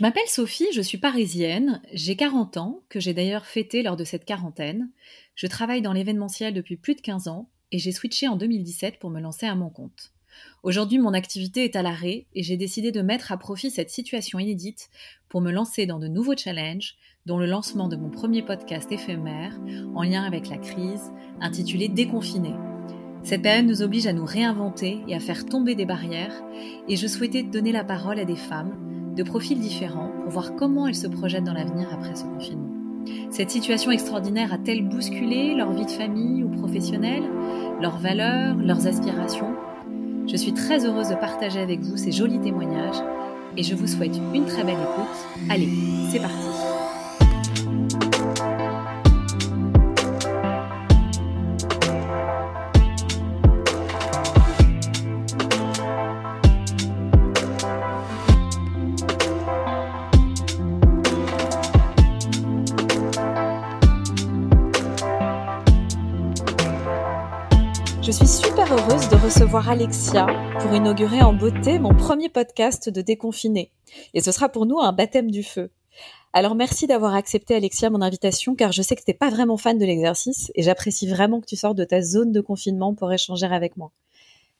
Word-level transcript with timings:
Je 0.00 0.04
m'appelle 0.06 0.28
Sophie, 0.28 0.72
je 0.72 0.80
suis 0.80 0.96
parisienne, 0.96 1.82
j'ai 1.92 2.16
40 2.16 2.56
ans, 2.56 2.80
que 2.88 3.00
j'ai 3.00 3.12
d'ailleurs 3.12 3.44
fêté 3.44 3.82
lors 3.82 3.98
de 3.98 4.04
cette 4.04 4.24
quarantaine. 4.24 4.88
Je 5.34 5.46
travaille 5.46 5.82
dans 5.82 5.92
l'événementiel 5.92 6.54
depuis 6.54 6.78
plus 6.78 6.94
de 6.94 7.02
15 7.02 7.28
ans 7.28 7.50
et 7.70 7.78
j'ai 7.78 7.92
switché 7.92 8.26
en 8.26 8.36
2017 8.36 8.98
pour 8.98 9.10
me 9.10 9.20
lancer 9.20 9.44
à 9.44 9.54
mon 9.54 9.68
compte. 9.68 10.14
Aujourd'hui, 10.62 10.98
mon 10.98 11.12
activité 11.12 11.66
est 11.66 11.76
à 11.76 11.82
l'arrêt 11.82 12.24
et 12.34 12.42
j'ai 12.42 12.56
décidé 12.56 12.92
de 12.92 13.02
mettre 13.02 13.30
à 13.30 13.36
profit 13.36 13.70
cette 13.70 13.90
situation 13.90 14.38
inédite 14.38 14.88
pour 15.28 15.42
me 15.42 15.52
lancer 15.52 15.84
dans 15.84 15.98
de 15.98 16.08
nouveaux 16.08 16.34
challenges, 16.34 16.94
dont 17.26 17.36
le 17.36 17.44
lancement 17.44 17.88
de 17.88 17.96
mon 17.96 18.08
premier 18.08 18.40
podcast 18.40 18.90
éphémère 18.90 19.60
en 19.94 20.02
lien 20.02 20.24
avec 20.24 20.48
la 20.48 20.56
crise, 20.56 21.12
intitulé 21.42 21.88
Déconfiné. 21.88 22.54
Cette 23.22 23.42
période 23.42 23.66
nous 23.66 23.82
oblige 23.82 24.06
à 24.06 24.14
nous 24.14 24.24
réinventer 24.24 25.00
et 25.08 25.14
à 25.14 25.20
faire 25.20 25.44
tomber 25.44 25.74
des 25.74 25.84
barrières, 25.84 26.42
et 26.88 26.96
je 26.96 27.06
souhaitais 27.06 27.42
donner 27.42 27.70
la 27.70 27.84
parole 27.84 28.18
à 28.18 28.24
des 28.24 28.34
femmes 28.34 28.86
de 29.14 29.22
profils 29.22 29.58
différents 29.58 30.10
pour 30.22 30.30
voir 30.30 30.54
comment 30.56 30.86
elles 30.86 30.94
se 30.94 31.06
projettent 31.06 31.44
dans 31.44 31.52
l'avenir 31.52 31.88
après 31.92 32.14
ce 32.14 32.24
confinement. 32.24 32.68
Cette 33.30 33.50
situation 33.50 33.90
extraordinaire 33.90 34.52
a-t-elle 34.52 34.88
bousculé 34.88 35.54
leur 35.54 35.72
vie 35.72 35.86
de 35.86 35.90
famille 35.90 36.42
ou 36.44 36.48
professionnelle, 36.48 37.22
leurs 37.80 37.98
valeurs, 37.98 38.56
leurs 38.56 38.86
aspirations? 38.86 39.54
Je 40.26 40.36
suis 40.36 40.52
très 40.52 40.86
heureuse 40.86 41.08
de 41.08 41.14
partager 41.14 41.60
avec 41.60 41.80
vous 41.80 41.96
ces 41.96 42.12
jolis 42.12 42.40
témoignages 42.40 43.02
et 43.56 43.62
je 43.62 43.74
vous 43.74 43.86
souhaite 43.86 44.16
une 44.34 44.44
très 44.44 44.62
belle 44.62 44.74
écoute. 44.74 45.50
Allez, 45.50 45.68
c'est 46.10 46.20
parti 46.20 46.79
Je 68.10 68.16
suis 68.16 68.26
super 68.26 68.72
heureuse 68.72 69.08
de 69.08 69.14
recevoir 69.14 69.70
Alexia 69.70 70.26
pour 70.58 70.74
inaugurer 70.74 71.22
en 71.22 71.32
beauté 71.32 71.78
mon 71.78 71.94
premier 71.94 72.28
podcast 72.28 72.88
de 72.88 73.02
déconfiné. 73.02 73.70
Et 74.14 74.20
ce 74.20 74.32
sera 74.32 74.48
pour 74.48 74.66
nous 74.66 74.80
un 74.80 74.92
baptême 74.92 75.30
du 75.30 75.44
feu. 75.44 75.70
Alors 76.32 76.56
merci 76.56 76.88
d'avoir 76.88 77.14
accepté 77.14 77.54
Alexia 77.54 77.88
mon 77.88 78.02
invitation 78.02 78.56
car 78.56 78.72
je 78.72 78.82
sais 78.82 78.96
que 78.96 79.04
tu 79.04 79.12
n'es 79.12 79.16
pas 79.16 79.30
vraiment 79.30 79.56
fan 79.56 79.78
de 79.78 79.84
l'exercice 79.86 80.50
et 80.56 80.64
j'apprécie 80.64 81.06
vraiment 81.06 81.40
que 81.40 81.46
tu 81.46 81.54
sortes 81.54 81.76
de 81.76 81.84
ta 81.84 82.02
zone 82.02 82.32
de 82.32 82.40
confinement 82.40 82.96
pour 82.96 83.12
échanger 83.12 83.46
avec 83.46 83.76
moi. 83.76 83.92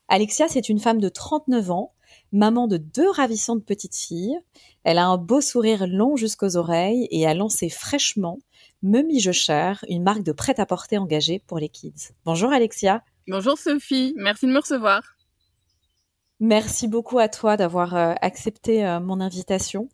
Alexia, 0.07 0.47
c'est 0.49 0.69
une 0.69 0.79
femme 0.79 1.01
de 1.01 1.09
39 1.09 1.73
ans, 1.73 1.93
maman 2.31 2.69
de 2.69 2.77
deux 2.77 3.11
ravissantes 3.11 3.65
petites 3.65 3.97
filles. 3.97 4.39
Elle 4.85 4.99
a 4.99 5.07
un 5.07 5.17
beau 5.17 5.41
sourire 5.41 5.89
long 5.89 6.15
jusqu'aux 6.15 6.57
oreilles 6.57 7.09
et 7.11 7.27
a 7.27 7.35
lancé 7.35 7.69
fraîchement 7.69 8.39
Mummy 8.85 9.19
Je 9.19 9.33
Cher, 9.33 9.85
une 9.89 10.05
marque 10.05 10.23
de 10.23 10.31
prêt-à-porter 10.31 10.99
engagée 10.99 11.43
pour 11.49 11.59
les 11.59 11.69
kids. 11.69 12.13
Bonjour 12.25 12.53
Alexia. 12.53 13.03
Bonjour 13.29 13.59
Sophie, 13.59 14.15
merci 14.17 14.47
de 14.47 14.53
me 14.53 14.59
recevoir. 14.59 15.03
Merci 16.41 16.89
beaucoup 16.89 17.19
à 17.19 17.29
toi 17.29 17.59
d'avoir 17.59 17.95
euh, 17.95 18.15
accepté 18.23 18.85
euh, 18.85 18.99
mon 18.99 19.21
invitation. 19.21 19.89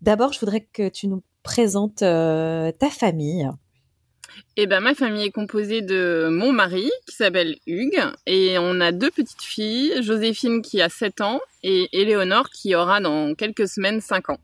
D'abord, 0.00 0.32
je 0.32 0.38
voudrais 0.38 0.60
que 0.60 0.88
tu 0.88 1.08
nous 1.08 1.24
présentes 1.42 2.02
euh, 2.02 2.70
ta 2.70 2.90
famille. 2.90 3.50
Eh 4.56 4.66
ben, 4.66 4.80
ma 4.80 4.94
famille 4.94 5.24
est 5.24 5.32
composée 5.32 5.82
de 5.82 6.28
mon 6.30 6.52
mari, 6.52 6.90
qui 7.08 7.16
s'appelle 7.16 7.56
Hugues, 7.66 8.04
et 8.26 8.56
on 8.58 8.80
a 8.80 8.92
deux 8.92 9.10
petites 9.10 9.42
filles, 9.42 10.02
Joséphine 10.02 10.62
qui 10.62 10.80
a 10.80 10.88
7 10.88 11.20
ans 11.20 11.40
et 11.62 11.88
Éléonore 11.92 12.50
qui 12.50 12.74
aura 12.74 13.00
dans 13.00 13.34
quelques 13.34 13.68
semaines 13.68 14.00
5 14.00 14.30
ans. 14.30 14.38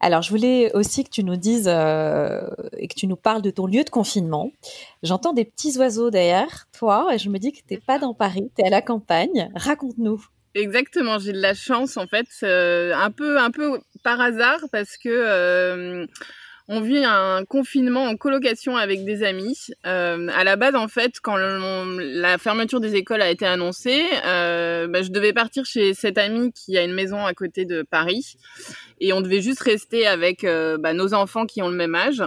Alors, 0.00 0.22
je 0.22 0.30
voulais 0.30 0.70
aussi 0.74 1.04
que 1.04 1.10
tu 1.10 1.24
nous 1.24 1.36
dises 1.36 1.68
euh, 1.68 2.48
et 2.76 2.86
que 2.86 2.94
tu 2.94 3.06
nous 3.06 3.16
parles 3.16 3.42
de 3.42 3.50
ton 3.50 3.66
lieu 3.66 3.82
de 3.82 3.90
confinement. 3.90 4.52
J'entends 5.02 5.32
des 5.32 5.44
petits 5.44 5.78
oiseaux 5.78 6.10
derrière 6.10 6.66
toi 6.76 7.08
et 7.14 7.18
je 7.18 7.30
me 7.30 7.38
dis 7.38 7.52
que 7.52 7.58
tu 7.58 7.74
n'es 7.74 7.80
pas 7.80 7.98
dans 7.98 8.12
Paris, 8.12 8.50
tu 8.56 8.62
es 8.62 8.66
à 8.66 8.70
la 8.70 8.82
campagne. 8.82 9.50
Raconte-nous. 9.54 10.22
Exactement, 10.54 11.18
j'ai 11.18 11.32
de 11.32 11.40
la 11.40 11.52
chance 11.52 11.98
en 11.98 12.06
fait, 12.06 12.26
euh, 12.42 12.94
un 12.94 13.10
peu 13.10 13.38
un 13.38 13.50
peu 13.50 13.78
par 14.02 14.20
hasard 14.22 14.60
parce 14.72 14.96
que 14.96 15.10
euh, 15.10 16.06
on 16.68 16.80
vit 16.80 17.04
un 17.04 17.44
confinement 17.44 18.04
en 18.04 18.16
colocation 18.16 18.76
avec 18.76 19.04
des 19.04 19.22
amis. 19.22 19.68
Euh, 19.86 20.28
à 20.34 20.42
la 20.42 20.56
base, 20.56 20.74
en 20.74 20.88
fait, 20.88 21.20
quand 21.22 21.36
la 21.36 22.38
fermeture 22.38 22.80
des 22.80 22.96
écoles 22.96 23.22
a 23.22 23.30
été 23.30 23.46
annoncée, 23.46 24.02
euh, 24.24 24.88
bah, 24.88 25.02
je 25.02 25.10
devais 25.10 25.32
partir 25.32 25.64
chez 25.64 25.94
cette 25.94 26.18
amie 26.18 26.52
qui 26.52 26.76
a 26.76 26.82
une 26.82 26.94
maison 26.94 27.24
à 27.24 27.34
côté 27.34 27.64
de 27.64 27.82
Paris, 27.82 28.36
et 29.00 29.12
on 29.12 29.20
devait 29.20 29.42
juste 29.42 29.60
rester 29.60 30.06
avec 30.06 30.42
euh, 30.42 30.76
bah, 30.78 30.92
nos 30.92 31.14
enfants 31.14 31.46
qui 31.46 31.62
ont 31.62 31.68
le 31.68 31.76
même 31.76 31.94
âge. 31.94 32.22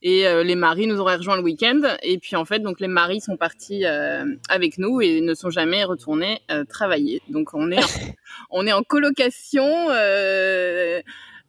Et 0.00 0.26
euh, 0.26 0.42
les 0.42 0.54
maris 0.54 0.86
nous 0.86 0.98
auraient 0.98 1.16
rejoints 1.16 1.36
le 1.36 1.42
week-end. 1.42 1.80
Et 2.02 2.18
puis 2.18 2.36
en 2.36 2.44
fait, 2.44 2.60
donc 2.60 2.80
les 2.80 2.88
maris 2.88 3.20
sont 3.20 3.36
partis 3.36 3.84
euh, 3.86 4.24
avec 4.48 4.78
nous 4.78 5.00
et 5.00 5.20
ne 5.20 5.34
sont 5.34 5.50
jamais 5.50 5.84
retournés 5.84 6.40
travailler. 6.68 7.22
Donc 7.28 7.54
on 7.54 7.70
est 7.70 7.82
en, 7.82 7.86
on 8.50 8.66
est 8.66 8.72
en 8.72 8.82
colocation 8.82 9.88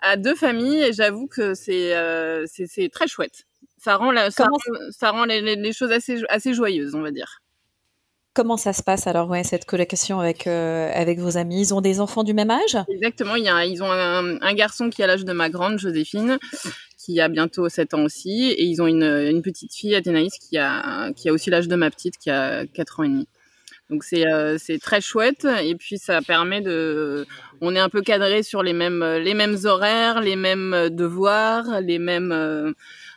à 0.06 0.18
deux 0.18 0.36
familles 0.36 0.84
et 0.84 0.94
j'avoue 0.94 1.28
que 1.28 1.54
c'est 1.54 1.96
euh, 1.96 2.46
c'est 2.48 2.90
très 2.90 3.08
chouette. 3.08 3.46
Ça 3.78 3.98
rend, 3.98 4.12
la, 4.12 4.32
ça, 4.32 4.48
rend, 5.12 5.26
les, 5.26 5.72
choses 5.72 5.92
assez, 5.92 6.24
assez 6.30 6.56
joyeuses, 6.56 6.96
on 6.96 7.02
va 7.02 7.12
dire. 7.12 7.42
Comment 8.34 8.58
ça 8.58 8.74
se 8.74 8.82
passe 8.82 9.06
alors, 9.06 9.30
ouais, 9.30 9.44
cette 9.44 9.66
colocation 9.66 10.20
avec, 10.20 10.48
euh, 10.48 10.90
avec 10.92 11.20
vos 11.20 11.38
amis? 11.38 11.62
Ils 11.62 11.74
ont 11.74 11.82
des 11.82 12.00
enfants 12.00 12.24
du 12.24 12.34
même 12.34 12.50
âge? 12.50 12.78
Exactement, 12.90 13.36
il 13.36 13.44
y 13.44 13.48
a, 13.48 13.64
ils 13.66 13.84
ont 13.84 13.92
un, 13.92 14.54
garçon 14.56 14.90
qui 14.90 15.04
a 15.04 15.08
l'âge 15.08 15.24
de 15.24 15.34
ma 15.34 15.50
grande, 15.50 15.78
Joséphine, 15.78 16.40
qui 16.98 17.22
a 17.22 17.28
bientôt 17.28 17.70
7 17.70 17.94
ans 17.94 18.04
aussi, 18.04 18.48
et 18.50 18.64
ils 18.64 18.82
ont 18.82 18.88
une, 18.88 19.04
une 19.04 19.44
petite 19.44 19.74
fille, 19.74 19.94
Athénaïs, 19.94 20.34
qui 20.40 20.58
a, 20.58 21.14
qui 21.14 21.30
a 21.30 21.34
aussi 21.34 21.52
l'âge 21.52 21.68
de 21.68 21.76
ma 21.76 21.92
petite, 21.92 22.18
qui 22.18 22.32
a 22.32 22.66
4 22.66 23.02
ans 23.02 23.04
et 23.04 23.10
demi. 23.10 23.28
Donc 23.90 24.04
c'est 24.04 24.26
euh, 24.26 24.58
c'est 24.58 24.80
très 24.80 25.00
chouette 25.00 25.46
et 25.64 25.76
puis 25.76 26.00
ça 26.00 26.22
permet 26.22 26.62
de 26.62 27.28
on 27.62 27.76
est 27.76 27.80
un 27.80 27.90
peu 27.90 28.02
cadré 28.02 28.42
sur 28.42 28.64
les 28.64 28.74
mêmes 28.74 28.98
mêmes 29.00 29.58
horaires, 29.66 30.22
les 30.22 30.36
mêmes 30.36 30.90
devoirs, 30.90 31.82
les 31.82 32.00
mêmes 32.00 32.32
euh, 32.32 32.74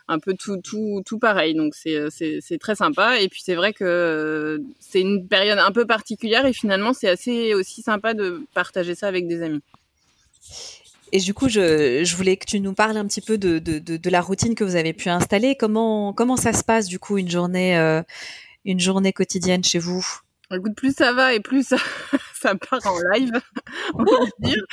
un 0.07 0.19
peu 0.19 0.35
tout 0.35 0.57
tout 0.63 1.01
tout 1.05 1.17
pareil. 1.17 1.55
Donc 1.55 1.73
c'est 1.73 2.57
très 2.59 2.75
sympa 2.75 3.19
et 3.19 3.29
puis 3.29 3.41
c'est 3.43 3.55
vrai 3.55 3.73
que 3.73 4.61
c'est 4.79 5.01
une 5.01 5.27
période 5.27 5.57
un 5.57 5.71
peu 5.71 5.87
particulière 5.87 6.45
et 6.45 6.53
finalement 6.53 6.93
c'est 6.93 7.09
assez 7.09 7.55
aussi 7.55 7.81
sympa 7.81 8.13
de 8.13 8.43
partager 8.53 8.93
ça 8.93 9.07
avec 9.07 9.27
des 9.27 9.41
amis. 9.41 9.61
Et 11.11 11.19
du 11.19 11.33
coup, 11.33 11.49
je, 11.49 12.15
voulais 12.15 12.37
que 12.37 12.45
tu 12.45 12.59
nous 12.59 12.73
parles 12.73 12.95
un 12.95 13.07
petit 13.07 13.21
peu 13.21 13.39
de, 13.39 14.09
la 14.09 14.21
routine 14.21 14.53
que 14.53 14.63
vous 14.63 14.75
avez 14.75 14.93
pu 14.93 15.09
installer. 15.09 15.55
Comment, 15.55 16.37
ça 16.37 16.53
se 16.53 16.63
passe 16.63 16.87
du 16.87 16.99
coup 16.99 17.17
une 17.17 17.29
journée, 17.29 17.77
euh, 17.77 18.03
une 18.65 18.79
journée 18.79 19.11
quotidienne 19.11 19.63
chez 19.63 19.79
vous? 19.79 20.05
Écoute, 20.51 20.75
plus 20.75 20.95
ça 20.95 21.13
va 21.13 21.35
et 21.35 21.39
plus 21.39 21.63
ça, 21.67 21.77
ça 22.33 22.55
part 22.55 22.85
en 22.85 22.97
live, 23.13 23.31
on 23.93 24.03
va 24.03 24.25
dire. 24.39 24.63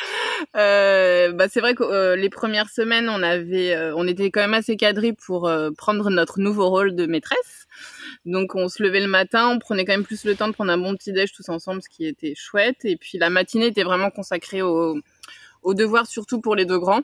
Euh, 0.56 1.32
bah 1.32 1.48
c'est 1.50 1.60
vrai 1.60 1.74
que 1.74 1.82
euh, 1.82 2.16
les 2.16 2.30
premières 2.30 2.70
semaines, 2.70 3.10
on 3.10 3.22
avait, 3.22 3.74
euh, 3.74 3.94
on 3.94 4.06
était 4.06 4.30
quand 4.30 4.40
même 4.40 4.54
assez 4.54 4.76
cadré 4.76 5.12
pour 5.12 5.50
prendre 5.76 6.08
notre 6.10 6.40
nouveau 6.40 6.70
rôle 6.70 6.94
de 6.94 7.06
maîtresse. 7.06 7.66
Donc 8.24 8.54
on 8.54 8.68
se 8.68 8.82
levait 8.82 9.00
le 9.00 9.06
matin, 9.06 9.48
on 9.48 9.58
prenait 9.58 9.84
quand 9.84 9.92
même 9.92 10.04
plus 10.04 10.24
le 10.24 10.34
temps 10.34 10.48
de 10.48 10.52
prendre 10.52 10.72
un 10.72 10.78
bon 10.78 10.94
petit 10.96 11.12
déj 11.12 11.32
tous 11.32 11.48
ensemble, 11.50 11.82
ce 11.82 11.90
qui 11.90 12.06
était 12.06 12.34
chouette. 12.34 12.84
Et 12.84 12.96
puis 12.96 13.18
la 13.18 13.28
matinée 13.28 13.66
était 13.66 13.84
vraiment 13.84 14.10
consacrée 14.10 14.62
aux, 14.62 14.98
aux 15.62 15.74
devoirs, 15.74 16.06
surtout 16.06 16.40
pour 16.40 16.56
les 16.56 16.64
deux 16.64 16.78
grands 16.78 17.02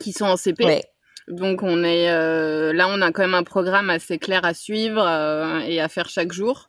qui 0.00 0.12
sont 0.12 0.26
en 0.26 0.36
CP. 0.36 0.82
Donc 1.26 1.62
on 1.64 1.82
est 1.82 2.06
là, 2.72 2.86
on 2.88 3.00
a 3.00 3.10
quand 3.10 3.22
même 3.22 3.34
un 3.34 3.42
programme 3.42 3.90
assez 3.90 4.18
clair 4.18 4.44
à 4.44 4.54
suivre 4.54 5.00
et 5.66 5.80
à 5.80 5.88
faire 5.88 6.08
chaque 6.08 6.32
jour. 6.32 6.68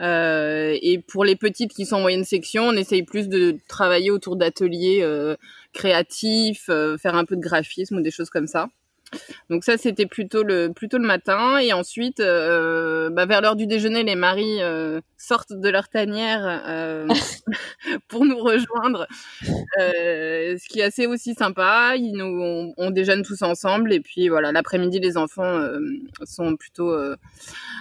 Euh, 0.00 0.76
et 0.80 0.98
pour 0.98 1.24
les 1.24 1.36
petites 1.36 1.72
qui 1.72 1.84
sont 1.86 1.96
en 1.96 2.00
moyenne 2.00 2.24
section, 2.24 2.64
on 2.64 2.72
essaye 2.72 3.02
plus 3.02 3.28
de 3.28 3.58
travailler 3.68 4.10
autour 4.10 4.36
d'ateliers 4.36 5.00
euh, 5.02 5.36
créatifs, 5.72 6.68
euh, 6.68 6.96
faire 6.96 7.14
un 7.14 7.24
peu 7.24 7.36
de 7.36 7.42
graphisme 7.42 7.96
ou 7.96 8.00
des 8.00 8.10
choses 8.10 8.30
comme 8.30 8.46
ça. 8.46 8.68
Donc 9.50 9.64
ça, 9.64 9.76
c'était 9.76 10.06
plutôt 10.06 10.42
le 10.42 10.72
plutôt 10.72 10.98
le 10.98 11.06
matin. 11.06 11.58
Et 11.58 11.72
ensuite, 11.72 12.20
euh, 12.20 13.10
bah, 13.10 13.26
vers 13.26 13.40
l'heure 13.40 13.56
du 13.56 13.66
déjeuner, 13.66 14.02
les 14.02 14.14
maris 14.14 14.62
euh, 14.62 15.00
sortent 15.18 15.52
de 15.52 15.68
leur 15.68 15.88
tanière 15.88 16.62
euh, 16.66 17.06
pour 18.08 18.24
nous 18.24 18.38
rejoindre, 18.38 19.06
ce 19.76 20.68
qui 20.68 20.80
est 20.80 20.84
assez 20.84 21.06
aussi 21.06 21.34
sympa. 21.34 21.94
Ils 21.96 22.12
nous, 22.12 22.72
on, 22.76 22.90
déjeune 22.90 23.22
tous 23.22 23.42
ensemble. 23.42 23.92
Et 23.92 24.00
puis 24.00 24.28
voilà, 24.28 24.52
l'après-midi, 24.52 25.00
les 25.00 25.16
enfants 25.16 25.60
sont 26.24 26.56
plutôt 26.56 26.94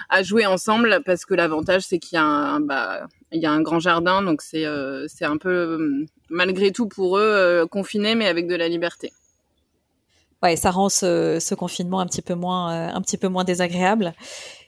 à 0.09 0.23
jouer 0.23 0.45
ensemble 0.45 1.01
parce 1.05 1.25
que 1.25 1.33
l'avantage, 1.33 1.83
c'est 1.83 1.99
qu'il 1.99 2.15
y 2.15 2.19
a 2.19 2.23
un, 2.23 2.59
bah, 2.59 3.07
il 3.31 3.41
y 3.41 3.45
a 3.45 3.51
un 3.51 3.61
grand 3.61 3.79
jardin, 3.79 4.21
donc 4.21 4.41
c'est 4.41 4.65
c'est 5.07 5.25
un 5.25 5.37
peu 5.37 6.05
malgré 6.29 6.71
tout 6.71 6.87
pour 6.87 7.17
eux 7.17 7.65
confinés, 7.69 8.15
mais 8.15 8.27
avec 8.27 8.47
de 8.47 8.55
la 8.55 8.67
liberté 8.67 9.11
ouais, 10.43 10.55
ça 10.55 10.71
rend 10.71 10.89
ce, 10.89 11.53
confinement 11.55 11.99
un 11.99 12.05
petit 12.07 12.21
peu 12.21 12.35
moins, 12.35 12.71
euh, 12.71 12.89
un 12.93 13.01
petit 13.01 13.17
peu 13.17 13.27
moins 13.27 13.43
désagréable. 13.43 14.13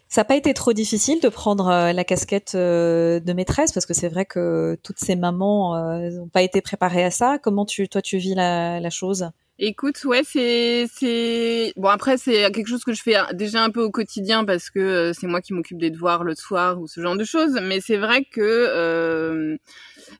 Ça 0.09 0.21
n'a 0.21 0.25
pas 0.25 0.35
été 0.35 0.53
trop 0.53 0.73
difficile 0.73 1.19
de 1.21 1.29
prendre 1.29 1.91
la 1.91 2.03
casquette 2.03 2.55
de 2.55 3.33
maîtresse 3.33 3.71
parce 3.71 3.87
que 3.87 3.95
c'est 3.95 4.09
vrai 4.09 4.25
que 4.25 4.77
toutes 4.83 4.99
ces 4.99 5.15
mamans 5.15 5.75
n'ont 6.11 6.27
pas 6.27 6.43
été 6.43 6.61
préparées 6.61 7.03
à 7.03 7.09
ça. 7.09 7.39
Comment 7.41 7.65
tu, 7.65 7.89
toi, 7.89 8.03
tu 8.03 8.17
vis 8.17 8.35
la, 8.35 8.89
chose? 8.91 9.31
Écoute, 9.59 10.03
ouais, 10.05 10.23
c'est 10.25 10.87
c'est 10.91 11.73
bon 11.77 11.89
après 11.89 12.17
c'est 12.17 12.51
quelque 12.51 12.67
chose 12.67 12.83
que 12.83 12.91
je 12.91 13.03
fais 13.03 13.15
déjà 13.33 13.63
un 13.63 13.69
peu 13.69 13.83
au 13.83 13.91
quotidien 13.91 14.45
parce 14.45 14.71
que 14.71 14.79
euh, 14.79 15.13
c'est 15.13 15.27
moi 15.27 15.41
qui 15.41 15.53
m'occupe 15.53 15.77
des 15.77 15.91
devoirs 15.91 16.23
le 16.23 16.33
soir 16.33 16.81
ou 16.81 16.87
ce 16.87 16.99
genre 17.01 17.15
de 17.15 17.23
choses. 17.23 17.59
Mais 17.61 17.79
c'est 17.79 17.97
vrai 17.97 18.25
que 18.25 18.41
euh, 18.41 19.55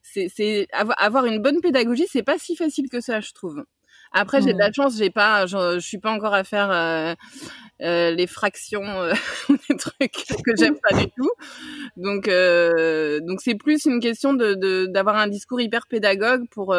c'est 0.03 0.67
avoir 0.71 1.25
une 1.25 1.41
bonne 1.41 1.61
pédagogie, 1.61 2.05
c'est 2.11 2.21
pas 2.21 2.37
si 2.37 2.55
facile 2.55 2.89
que 2.89 3.01
ça, 3.01 3.21
je 3.21 3.33
trouve. 3.33 3.63
Après, 4.13 4.41
j'ai 4.41 4.53
de 4.53 4.59
la 4.59 4.71
chance, 4.71 4.95
j'ai 4.97 5.09
pas, 5.09 5.45
je, 5.47 5.79
suis 5.79 5.97
pas 5.97 6.11
encore 6.11 6.33
à 6.33 6.43
faire 6.43 6.71
euh, 6.71 7.15
euh 7.81 8.11
les 8.11 8.27
fractions, 8.27 8.83
euh, 8.83 9.13
des 9.69 9.75
trucs 9.75 10.25
que 10.45 10.55
j'aime 10.55 10.77
pas 10.79 10.95
du 10.95 11.07
tout. 11.07 11.31
Donc, 11.97 12.27
euh, 12.27 13.19
donc 13.21 13.41
c'est 13.41 13.55
plus 13.55 13.85
une 13.85 13.99
question 13.99 14.33
de 14.33 14.85
d'avoir 14.85 15.17
un 15.17 15.27
discours 15.27 15.61
hyper 15.61 15.87
pédagogue 15.87 16.47
pour 16.51 16.75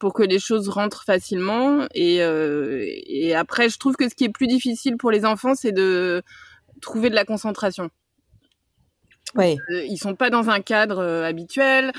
pour 0.00 0.14
que 0.14 0.22
les 0.24 0.40
choses 0.40 0.68
rentrent 0.68 1.04
facilement. 1.04 1.86
Et, 1.94 2.22
euh, 2.22 2.84
et 3.06 3.34
après, 3.36 3.68
je 3.68 3.78
trouve 3.78 3.94
que 3.94 4.08
ce 4.08 4.14
qui 4.16 4.24
est 4.24 4.32
plus 4.32 4.48
difficile 4.48 4.96
pour 4.96 5.12
les 5.12 5.24
enfants, 5.24 5.54
c'est 5.54 5.72
de 5.72 6.22
trouver 6.80 7.10
de 7.10 7.14
la 7.14 7.24
concentration. 7.24 7.90
Euh, 9.38 9.56
ils 9.86 9.98
sont 9.98 10.16
pas 10.16 10.30
dans 10.30 10.50
un 10.50 10.60
cadre 10.60 10.98
euh, 10.98 11.24
habituel. 11.24 11.92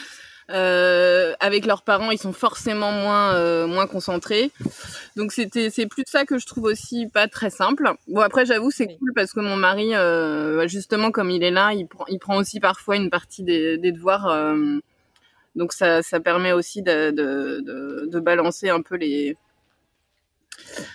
Euh, 0.53 1.33
avec 1.39 1.65
leurs 1.65 1.83
parents, 1.83 2.11
ils 2.11 2.17
sont 2.17 2.33
forcément 2.33 2.91
moins 2.91 3.35
euh, 3.35 3.67
moins 3.67 3.87
concentrés. 3.87 4.51
Donc 5.15 5.31
c'était 5.31 5.69
c'est 5.69 5.87
plus 5.87 6.03
de 6.03 6.09
ça 6.09 6.25
que 6.25 6.37
je 6.37 6.45
trouve 6.45 6.65
aussi 6.65 7.07
pas 7.07 7.27
très 7.27 7.49
simple. 7.49 7.93
Bon 8.07 8.21
après 8.21 8.45
j'avoue 8.45 8.71
c'est 8.71 8.87
cool 8.97 9.13
parce 9.15 9.33
que 9.33 9.39
mon 9.39 9.55
mari 9.55 9.95
euh, 9.95 10.67
justement 10.67 11.11
comme 11.11 11.29
il 11.29 11.43
est 11.43 11.51
là, 11.51 11.73
il 11.73 11.87
prend 11.87 12.05
il 12.07 12.19
prend 12.19 12.37
aussi 12.37 12.59
parfois 12.59 12.95
une 12.95 13.09
partie 13.09 13.43
des, 13.43 13.77
des 13.77 13.91
devoirs 13.91 14.55
donc 15.55 15.73
ça, 15.73 16.01
ça 16.01 16.19
permet 16.21 16.53
aussi 16.53 16.81
de, 16.81 17.11
de, 17.11 17.59
de, 17.59 18.05
de 18.09 18.19
balancer 18.19 18.69
un 18.69 18.81
peu 18.81 18.95
les, 18.95 19.35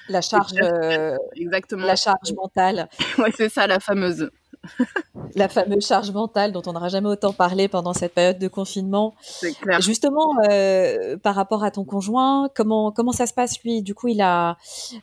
la 0.09 0.21
charge, 0.21 0.53
exactement. 1.37 1.87
La 1.87 1.97
charge 1.97 2.33
mentale. 2.35 2.89
ouais, 3.19 3.33
c'est 3.37 3.49
ça, 3.49 3.67
la 3.67 3.81
fameuse 3.81 4.31
la 5.35 5.49
fameuse 5.49 5.87
charge 5.87 6.11
mentale 6.11 6.53
dont 6.53 6.63
on 6.67 6.73
n'aura 6.73 6.89
jamais 6.89 7.09
autant 7.09 7.33
parlé 7.33 7.69
pendant 7.69 7.93
cette 7.93 8.15
période 8.15 8.39
de 8.39 8.49
confinement. 8.49 9.15
Clair. 9.61 9.81
Justement, 9.81 10.35
euh, 10.51 11.17
par 11.19 11.35
rapport 11.35 11.65
à 11.65 11.71
ton 11.71 11.85
conjoint, 11.85 12.49
comment 12.55 12.93
comment 12.93 13.13
ça 13.13 13.27
se 13.27 13.35
passe 13.35 13.63
lui? 13.63 13.83
Du 13.83 13.95
coup, 13.95 14.09
il 14.09 14.21
a, 14.21 14.57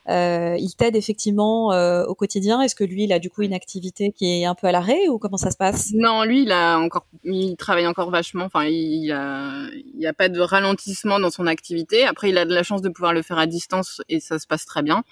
euh, 0.09 0.55
il 0.59 0.73
t'aide 0.75 0.95
effectivement 0.95 1.71
euh, 1.73 2.05
au 2.05 2.15
quotidien. 2.15 2.61
Est-ce 2.61 2.75
que 2.75 2.83
lui, 2.83 3.03
il 3.03 3.13
a 3.13 3.19
du 3.19 3.29
coup 3.29 3.41
une 3.41 3.53
activité 3.53 4.11
qui 4.11 4.41
est 4.41 4.45
un 4.45 4.55
peu 4.55 4.67
à 4.67 4.71
l'arrêt 4.71 5.07
ou 5.07 5.17
comment 5.17 5.37
ça 5.37 5.51
se 5.51 5.57
passe? 5.57 5.91
Non, 5.93 6.23
lui, 6.23 6.43
il 6.43 6.51
a 6.51 6.77
encore, 6.79 7.05
il 7.23 7.55
travaille 7.55 7.87
encore 7.87 8.09
vachement. 8.09 8.45
Enfin, 8.45 8.65
il, 8.65 9.11
a, 9.11 9.67
il 9.73 10.01
y 10.01 10.07
a 10.07 10.13
pas 10.13 10.29
de 10.29 10.39
ralentissement 10.39 11.19
dans 11.19 11.31
son 11.31 11.47
activité. 11.47 12.05
Après, 12.05 12.29
il 12.29 12.37
a 12.37 12.45
de 12.45 12.53
la 12.53 12.63
chance 12.63 12.81
de 12.81 12.89
pouvoir 12.89 13.13
le 13.13 13.21
faire 13.21 13.37
à 13.37 13.45
distance 13.45 14.01
et 14.09 14.19
ça 14.19 14.39
se 14.39 14.47
passe 14.47 14.65
très 14.65 14.81
bien. 14.81 15.03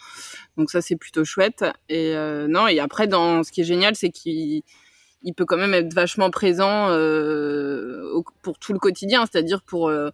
Donc 0.58 0.70
ça, 0.70 0.82
c'est 0.82 0.96
plutôt 0.96 1.24
chouette. 1.24 1.66
Et 1.90 2.16
euh, 2.16 2.48
non, 2.48 2.68
et 2.68 2.80
après, 2.80 3.08
dans 3.08 3.44
ce 3.44 3.52
qui 3.52 3.62
est 3.62 3.66
génial, 3.66 3.96
c'est 3.96 4.10
qu'il 4.10 4.62
il 5.24 5.34
peut 5.34 5.46
quand 5.46 5.58
même 5.58 5.74
être 5.74 5.94
vachement 5.94 6.32
présent 6.32 6.90
euh, 6.90 8.22
pour 8.42 8.58
tout 8.58 8.74
le 8.74 8.80
quotidien, 8.80 9.26
c'est-à-dire 9.32 9.62
pour 9.62 9.88
euh, 9.88 10.10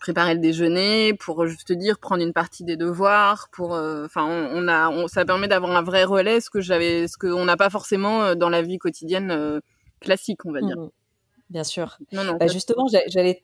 préparer 0.00 0.34
le 0.34 0.40
déjeuner, 0.40 1.14
pour 1.14 1.46
juste 1.46 1.72
dire 1.72 1.98
prendre 2.00 2.24
une 2.24 2.32
partie 2.32 2.64
des 2.64 2.76
devoirs, 2.76 3.48
pour 3.52 3.72
enfin 3.72 4.24
on, 4.24 4.64
on, 4.64 4.68
a 4.68 4.88
on, 4.88 5.06
ça 5.06 5.24
permet 5.24 5.46
d'avoir 5.46 5.76
un 5.76 5.82
vrai 5.82 6.02
relais, 6.02 6.40
ce 6.40 6.50
que 6.50 6.60
j'avais 6.60 7.06
ce 7.06 7.16
qu'on 7.16 7.44
n'a 7.44 7.56
pas 7.56 7.70
forcément 7.70 8.34
dans 8.34 8.48
la 8.48 8.62
vie 8.62 8.78
quotidienne 8.78 9.60
classique, 10.00 10.44
on 10.44 10.52
va 10.52 10.60
dire. 10.60 10.76
Mmh. 10.76 10.90
Bien 11.50 11.64
sûr. 11.64 11.96
Non, 12.12 12.24
non, 12.24 12.34
bah 12.34 12.46
justement, 12.46 12.86
j'allais 13.06 13.42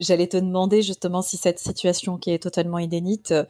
J'allais 0.00 0.26
te 0.26 0.36
demander 0.36 0.82
justement 0.82 1.22
si 1.22 1.36
cette 1.36 1.58
situation 1.58 2.18
qui 2.18 2.32
est 2.32 2.42
totalement 2.42 2.78
inédite 2.78 3.30
euh, 3.30 3.44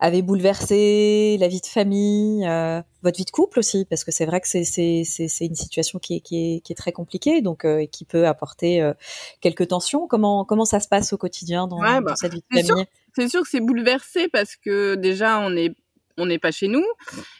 avait 0.00 0.22
bouleversé 0.22 1.36
la 1.40 1.48
vie 1.48 1.60
de 1.60 1.66
famille, 1.66 2.46
euh, 2.46 2.80
votre 3.02 3.18
vie 3.18 3.24
de 3.24 3.30
couple 3.30 3.58
aussi, 3.58 3.84
parce 3.84 4.04
que 4.04 4.12
c'est 4.12 4.26
vrai 4.26 4.40
que 4.40 4.46
c'est 4.46 4.64
c'est 4.64 5.02
c'est 5.04 5.46
une 5.46 5.54
situation 5.54 5.98
qui 5.98 6.16
est 6.16 6.20
qui 6.20 6.36
est 6.36 6.60
qui 6.60 6.72
est 6.72 6.76
très 6.76 6.92
compliquée, 6.92 7.42
donc 7.42 7.64
euh, 7.64 7.84
qui 7.86 8.04
peut 8.04 8.26
apporter 8.26 8.80
euh, 8.80 8.94
quelques 9.40 9.68
tensions. 9.68 10.06
Comment 10.06 10.44
comment 10.44 10.64
ça 10.64 10.78
se 10.80 10.88
passe 10.88 11.12
au 11.12 11.16
quotidien 11.16 11.66
dans, 11.66 11.80
ouais, 11.80 12.00
bah, 12.00 12.10
dans 12.10 12.16
cette 12.16 12.32
vie 12.32 12.44
de 12.50 12.62
famille? 12.62 12.86
C'est 13.16 13.28
sûr 13.28 13.42
que 13.42 13.48
c'est 13.48 13.60
bouleversé 13.60 14.28
parce 14.28 14.54
que 14.54 14.94
déjà 14.94 15.40
on 15.40 15.56
est 15.56 15.74
on 16.18 16.26
n'est 16.26 16.38
pas 16.38 16.50
chez 16.50 16.68
nous. 16.68 16.84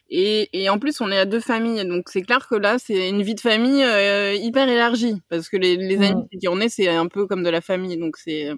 Et, 0.08 0.48
et, 0.52 0.70
en 0.70 0.78
plus, 0.78 1.00
on 1.00 1.10
est 1.10 1.19
à 1.19 1.26
deux 1.26 1.40
familles. 1.40 1.86
Donc, 1.86 2.08
c'est 2.08 2.22
clair 2.22 2.48
que 2.48 2.54
là, 2.54 2.78
c'est 2.78 3.08
une 3.10 3.22
vie 3.22 3.34
de 3.34 3.40
famille 3.40 3.82
euh, 3.82 4.32
hyper 4.34 4.69
élargie. 4.69 5.20
Parce 5.28 5.48
que 5.48 5.56
les, 5.56 5.76
les 5.76 5.96
amis 6.06 6.26
qui 6.40 6.48
on 6.48 6.60
est, 6.60 6.69
c'est 6.69 6.88
un 6.88 7.06
peu 7.06 7.26
comme 7.26 7.42
de 7.42 7.50
la 7.50 7.60
famille. 7.60 7.98
Donc, 7.98 8.16
c'est, 8.16 8.50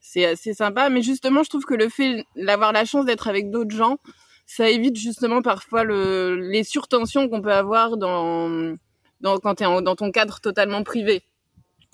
c'est 0.00 0.24
assez 0.24 0.54
sympa. 0.54 0.90
Mais 0.90 1.02
justement, 1.02 1.42
je 1.42 1.50
trouve 1.50 1.64
que 1.64 1.74
le 1.74 1.88
fait 1.88 2.24
d'avoir 2.36 2.72
la 2.72 2.84
chance 2.84 3.04
d'être 3.04 3.28
avec 3.28 3.50
d'autres 3.50 3.76
gens, 3.76 3.98
ça 4.46 4.68
évite 4.68 4.96
justement 4.96 5.42
parfois 5.42 5.84
le, 5.84 6.34
les 6.36 6.64
surtensions 6.64 7.28
qu'on 7.28 7.40
peut 7.40 7.52
avoir 7.52 7.96
dans, 7.96 8.74
dans, 9.20 9.38
quand 9.38 9.54
tu 9.56 9.64
es 9.64 9.82
dans 9.82 9.96
ton 9.96 10.10
cadre 10.10 10.40
totalement 10.40 10.82
privé. 10.82 11.22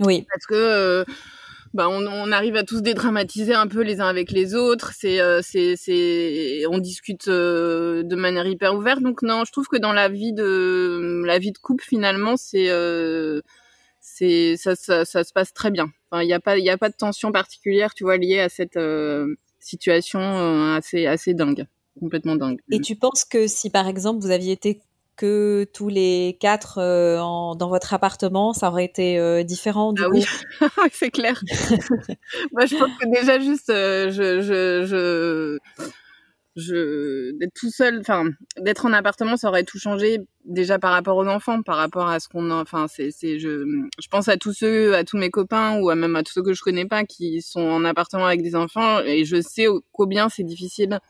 Oui. 0.01 0.25
Parce 0.33 0.47
que... 0.47 0.55
Euh, 0.55 1.05
bah 1.77 1.89
on, 1.91 2.33
arrive 2.33 2.57
à 2.57 2.65
tous 2.65 2.81
dédramatiser 2.81 3.53
un 3.53 3.67
peu 3.67 3.83
les 3.83 4.01
uns 4.01 4.07
avec 4.07 4.33
les 4.33 4.55
autres. 4.55 4.93
Euh, 5.05 5.43
on 6.71 6.79
discute 6.79 7.29
euh, 7.29 8.03
de 8.03 8.17
manière 8.17 8.47
hyper 8.47 8.75
ouverte. 8.75 9.03
Donc 9.03 9.21
non, 9.21 9.45
je 9.45 9.53
trouve 9.53 9.69
que 9.69 9.77
dans 9.77 9.93
la 9.93 10.09
vie 10.09 10.33
de 10.33 11.23
la 11.27 11.39
vie 11.39 11.53
de 11.53 11.59
couple 11.59 11.85
finalement, 11.85 12.35
euh, 12.55 13.43
ça, 14.01 14.75
se 14.75 15.33
passe 15.35 15.53
très 15.53 15.71
bien. 15.71 15.93
Il 16.15 16.27
n'y 16.27 16.33
a 16.33 16.41
pas, 16.41 16.57
y 16.57 16.71
a 16.71 16.79
pas 16.79 16.89
de 16.89 16.97
tension 16.97 17.31
particulière, 17.31 17.93
tu 17.93 18.05
vois, 18.05 18.17
liée 18.17 18.41
à 18.41 18.49
cette 18.49 18.79
situation 19.61 20.21
assez 20.77 21.35
dingue, 21.35 21.67
complètement 22.01 22.37
dingue. 22.37 22.61
Et 22.73 22.81
tu 22.81 22.97
penses 22.97 23.27
que 23.27 23.47
si 23.47 23.69
par 23.69 23.87
exemple 23.87 24.23
vous 24.23 24.31
aviez 24.31 24.53
été 24.53 24.81
que 25.17 25.67
tous 25.73 25.89
les 25.89 26.37
quatre 26.41 26.79
euh, 26.79 27.19
en, 27.19 27.57
dans 27.57 27.69
votre 27.69 27.95
appartement, 27.95 28.53
ça 28.53 28.69
aurait 28.69 28.85
été 28.85 29.19
euh, 29.19 29.43
différent 29.43 29.93
du 29.93 30.03
ah 30.05 30.09
coup. 30.09 30.17
oui, 30.17 30.25
c'est 30.93 31.11
clair. 31.11 31.43
Moi, 32.53 32.67
je 32.67 32.77
pense 32.77 32.91
que 33.01 33.09
déjà 33.09 33.41
juste, 33.41 33.71
euh, 33.71 34.11
je, 34.11 34.41
je, 34.43 34.85
je, 34.85 35.59
je 36.57 37.33
d'être 37.39 37.55
tout 37.55 37.71
seul, 37.71 37.99
enfin, 38.01 38.25
d'être 38.61 38.87
en 38.87 38.93
appartement, 38.93 39.37
ça 39.37 39.49
aurait 39.49 39.65
tout 39.65 39.79
changé 39.79 40.19
déjà 40.45 40.79
par 40.79 40.93
rapport 40.93 41.17
aux 41.17 41.27
enfants, 41.27 41.63
par 41.63 41.77
rapport 41.77 42.09
à 42.09 42.21
ce 42.21 42.29
qu'on, 42.29 42.51
enfin, 42.51 42.87
c'est, 42.89 43.11
c'est, 43.11 43.39
je, 43.39 43.65
je 44.01 44.09
pense 44.09 44.29
à 44.29 44.37
tous 44.37 44.53
ceux, 44.53 44.95
à 44.95 45.05
tous 45.05 45.17
mes 45.17 45.31
copains 45.31 45.81
ou 45.81 45.91
à 45.91 45.95
même 45.95 46.17
à 46.17 46.23
tous 46.23 46.33
ceux 46.33 46.43
que 46.43 46.55
je 46.55 46.63
connais 46.63 46.87
pas 46.87 47.05
qui 47.05 47.43
sont 47.43 47.61
en 47.61 47.85
appartement 47.85 48.27
avec 48.27 48.43
des 48.43 48.55
enfants 48.55 49.01
et 49.01 49.25
je 49.25 49.41
sais 49.41 49.67
combien 49.93 50.29
c'est 50.29 50.45
difficile 50.45 51.01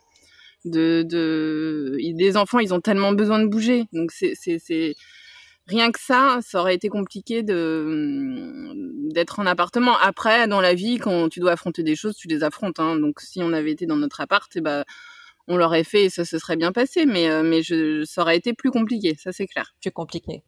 de, 0.67 1.03
de 1.03 1.97
les 1.99 2.37
enfants 2.37 2.59
ils 2.59 2.75
ont 2.75 2.81
tellement 2.81 3.13
besoin 3.13 3.39
de 3.39 3.47
bouger. 3.47 3.85
Donc 3.93 4.13
c'est 4.13 4.35
c'est 4.37 4.95
rien 5.67 5.91
que 5.91 5.99
ça 6.01 6.39
ça 6.43 6.61
aurait 6.61 6.75
été 6.75 6.89
compliqué 6.89 7.43
de 7.43 8.73
d'être 9.13 9.39
en 9.41 9.47
appartement. 9.47 9.97
Après 9.99 10.47
dans 10.49 10.61
la 10.61 10.75
vie 10.75 10.99
quand 10.99 11.29
tu 11.29 11.41
dois 11.41 11.53
affronter 11.53 11.83
des 11.83 11.97
choses 11.97 12.17
tu 12.17 12.29
les 12.29 12.43
affrontes 12.45 12.79
hein. 12.81 12.97
donc 12.97 13.21
si 13.21 13.41
on 13.43 13.53
avait 13.53 13.73
été 13.73 13.87
dans 13.87 13.97
notre 13.97 14.21
appart 14.21 14.51
eh 14.55 14.61
ben 14.61 14.85
on 15.49 15.57
l'aurait 15.57 15.85
fait 15.85 16.05
et 16.05 16.11
ça 16.11 16.25
se 16.25 16.39
serait 16.39 16.57
bien 16.57 16.73
passé. 16.73 17.07
Mais 17.07 17.29
euh, 17.31 17.43
mais 17.43 17.63
je 17.63 18.05
ça 18.05 18.23
aurait 18.23 18.37
été 18.37 18.53
plus 18.53 18.71
compliqué 18.71 19.17
ça 19.19 19.33
c'est 19.33 19.47
clair. 19.47 19.75
Plus 19.81 19.91
compliqué. 19.93 20.43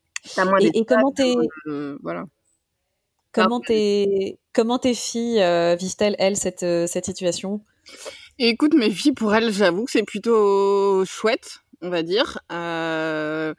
Et, 0.60 0.78
et 0.78 0.84
comment 0.84 1.12
t'es 1.12 1.34
euh, 1.68 1.96
voilà. 2.02 2.24
comment 3.32 3.60
tes 3.60 4.38
comment 4.52 4.78
tes 4.78 4.94
filles 4.94 5.40
euh, 5.40 5.76
vivent-elles 5.76 6.16
elles 6.18 6.36
cette 6.36 6.66
cette 6.88 7.06
situation? 7.06 7.60
Écoute, 8.38 8.74
mes 8.74 8.90
filles, 8.90 9.12
pour 9.12 9.34
elles, 9.34 9.52
j'avoue 9.52 9.84
que 9.84 9.90
c'est 9.90 10.04
plutôt 10.04 11.04
chouette, 11.04 11.60
on 11.82 11.90
va 11.90 12.02
dire. 12.02 12.38
Euh, 12.52 13.54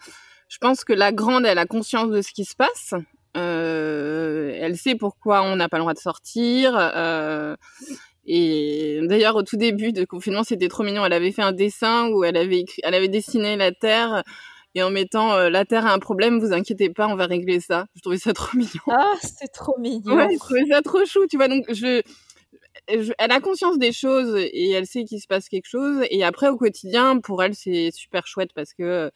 je 0.47 0.57
pense 0.57 0.83
que 0.83 0.93
la 0.93 1.11
grande, 1.11 1.45
elle 1.45 1.57
a 1.57 1.65
conscience 1.65 2.09
de 2.09 2.21
ce 2.21 2.31
qui 2.31 2.45
se 2.45 2.55
passe. 2.55 2.93
Euh, 3.37 4.53
elle 4.59 4.77
sait 4.77 4.95
pourquoi 4.95 5.43
on 5.43 5.55
n'a 5.55 5.69
pas 5.69 5.77
le 5.77 5.83
droit 5.83 5.93
de 5.93 5.99
sortir. 5.99 6.73
Euh, 6.75 7.55
et 8.25 8.99
d'ailleurs, 9.03 9.35
au 9.35 9.43
tout 9.43 9.57
début 9.57 9.91
du 9.91 10.07
confinement, 10.07 10.43
c'était 10.43 10.67
trop 10.67 10.83
mignon. 10.83 11.05
Elle 11.05 11.13
avait 11.13 11.31
fait 11.31 11.41
un 11.41 11.51
dessin 11.51 12.09
où 12.09 12.23
elle 12.23 12.37
avait 12.37 12.59
écrit, 12.59 12.81
elle 12.83 12.95
avait 12.95 13.07
dessiné 13.07 13.55
la 13.57 13.71
Terre 13.71 14.23
et 14.75 14.83
en 14.83 14.91
mettant 14.91 15.49
la 15.49 15.65
Terre 15.65 15.87
a 15.87 15.93
un 15.93 15.99
problème, 15.99 16.39
vous 16.39 16.53
inquiétez 16.53 16.89
pas, 16.89 17.07
on 17.07 17.15
va 17.15 17.25
régler 17.25 17.59
ça. 17.59 17.85
Je 17.95 18.01
trouvais 18.01 18.19
ça 18.19 18.33
trop 18.33 18.49
mignon. 18.57 18.81
Ah, 18.87 19.13
c'est 19.21 19.51
trop 19.51 19.77
mignon. 19.79 20.15
Ouais, 20.15 20.29
je 20.31 20.37
trouvais 20.37 20.65
ça 20.69 20.81
trop 20.81 21.03
chou, 21.05 21.25
tu 21.27 21.37
vois. 21.37 21.47
Donc 21.47 21.65
je 21.69 22.03
elle 22.89 23.31
a 23.31 23.39
conscience 23.39 23.77
des 23.77 23.91
choses 23.91 24.35
et 24.35 24.71
elle 24.71 24.85
sait 24.85 25.03
qu'il 25.03 25.19
se 25.19 25.27
passe 25.27 25.49
quelque 25.49 25.67
chose. 25.67 26.03
Et 26.09 26.23
après, 26.23 26.49
au 26.49 26.57
quotidien, 26.57 27.19
pour 27.19 27.43
elle, 27.43 27.55
c'est 27.55 27.91
super 27.91 28.27
chouette 28.27 28.51
parce 28.53 28.73
que 28.73 29.11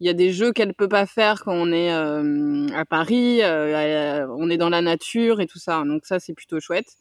il 0.00 0.06
y 0.06 0.10
a 0.10 0.14
des 0.14 0.32
jeux 0.32 0.52
qu'elle 0.52 0.72
peut 0.72 0.88
pas 0.88 1.06
faire 1.06 1.44
quand 1.44 1.52
on 1.52 1.72
est 1.72 1.92
euh, 1.92 2.66
à 2.74 2.86
Paris, 2.86 3.42
euh, 3.42 4.26
on 4.30 4.48
est 4.48 4.56
dans 4.56 4.70
la 4.70 4.80
nature 4.80 5.40
et 5.40 5.46
tout 5.46 5.58
ça. 5.58 5.82
Donc 5.84 6.06
ça, 6.06 6.18
c'est 6.18 6.32
plutôt 6.32 6.58
chouette. 6.58 6.96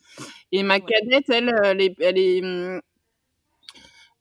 Et 0.52 0.64
ma 0.64 0.82
cadette, 0.82 1.30
elle, 1.30 1.54
elle 1.64 1.82
est, 1.82 1.96
elle 2.02 2.18
est, 2.18 2.82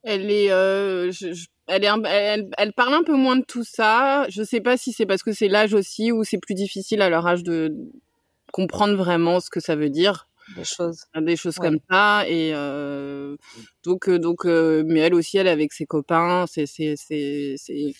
elle 0.04 0.30
est, 0.30 0.52
euh, 0.52 1.10
je, 1.10 1.46
elle, 1.66 1.84
est 1.84 1.90
elle, 2.06 2.50
elle, 2.56 2.72
parle 2.72 2.94
un 2.94 3.02
peu 3.02 3.14
moins 3.14 3.36
de 3.36 3.44
tout 3.44 3.64
ça. 3.64 4.26
Je 4.28 4.44
sais 4.44 4.60
pas 4.60 4.76
si 4.76 4.92
c'est 4.92 5.06
parce 5.06 5.24
que 5.24 5.32
c'est 5.32 5.48
l'âge 5.48 5.74
aussi 5.74 6.12
ou 6.12 6.22
c'est 6.22 6.38
plus 6.38 6.54
difficile 6.54 7.02
à 7.02 7.10
leur 7.10 7.26
âge 7.26 7.42
de 7.42 7.74
comprendre 8.52 8.96
vraiment 8.96 9.40
ce 9.40 9.50
que 9.50 9.60
ça 9.60 9.74
veut 9.74 9.90
dire. 9.90 10.27
Des 10.56 10.64
choses. 10.64 11.04
Des 11.14 11.36
choses 11.36 11.56
comme 11.56 11.78
ça. 11.90 12.24
Et 12.28 12.52
euh, 12.54 13.36
donc, 13.84 14.08
euh, 14.08 14.18
donc, 14.18 14.46
euh, 14.46 14.82
mais 14.86 15.00
elle 15.00 15.14
aussi, 15.14 15.38
elle 15.38 15.48
avec 15.48 15.72
ses 15.72 15.86
copains. 15.86 16.46
C'est, 16.46 16.66
c'est, 16.66 16.94
c'est, 16.96 17.54
c'est. 17.56 17.92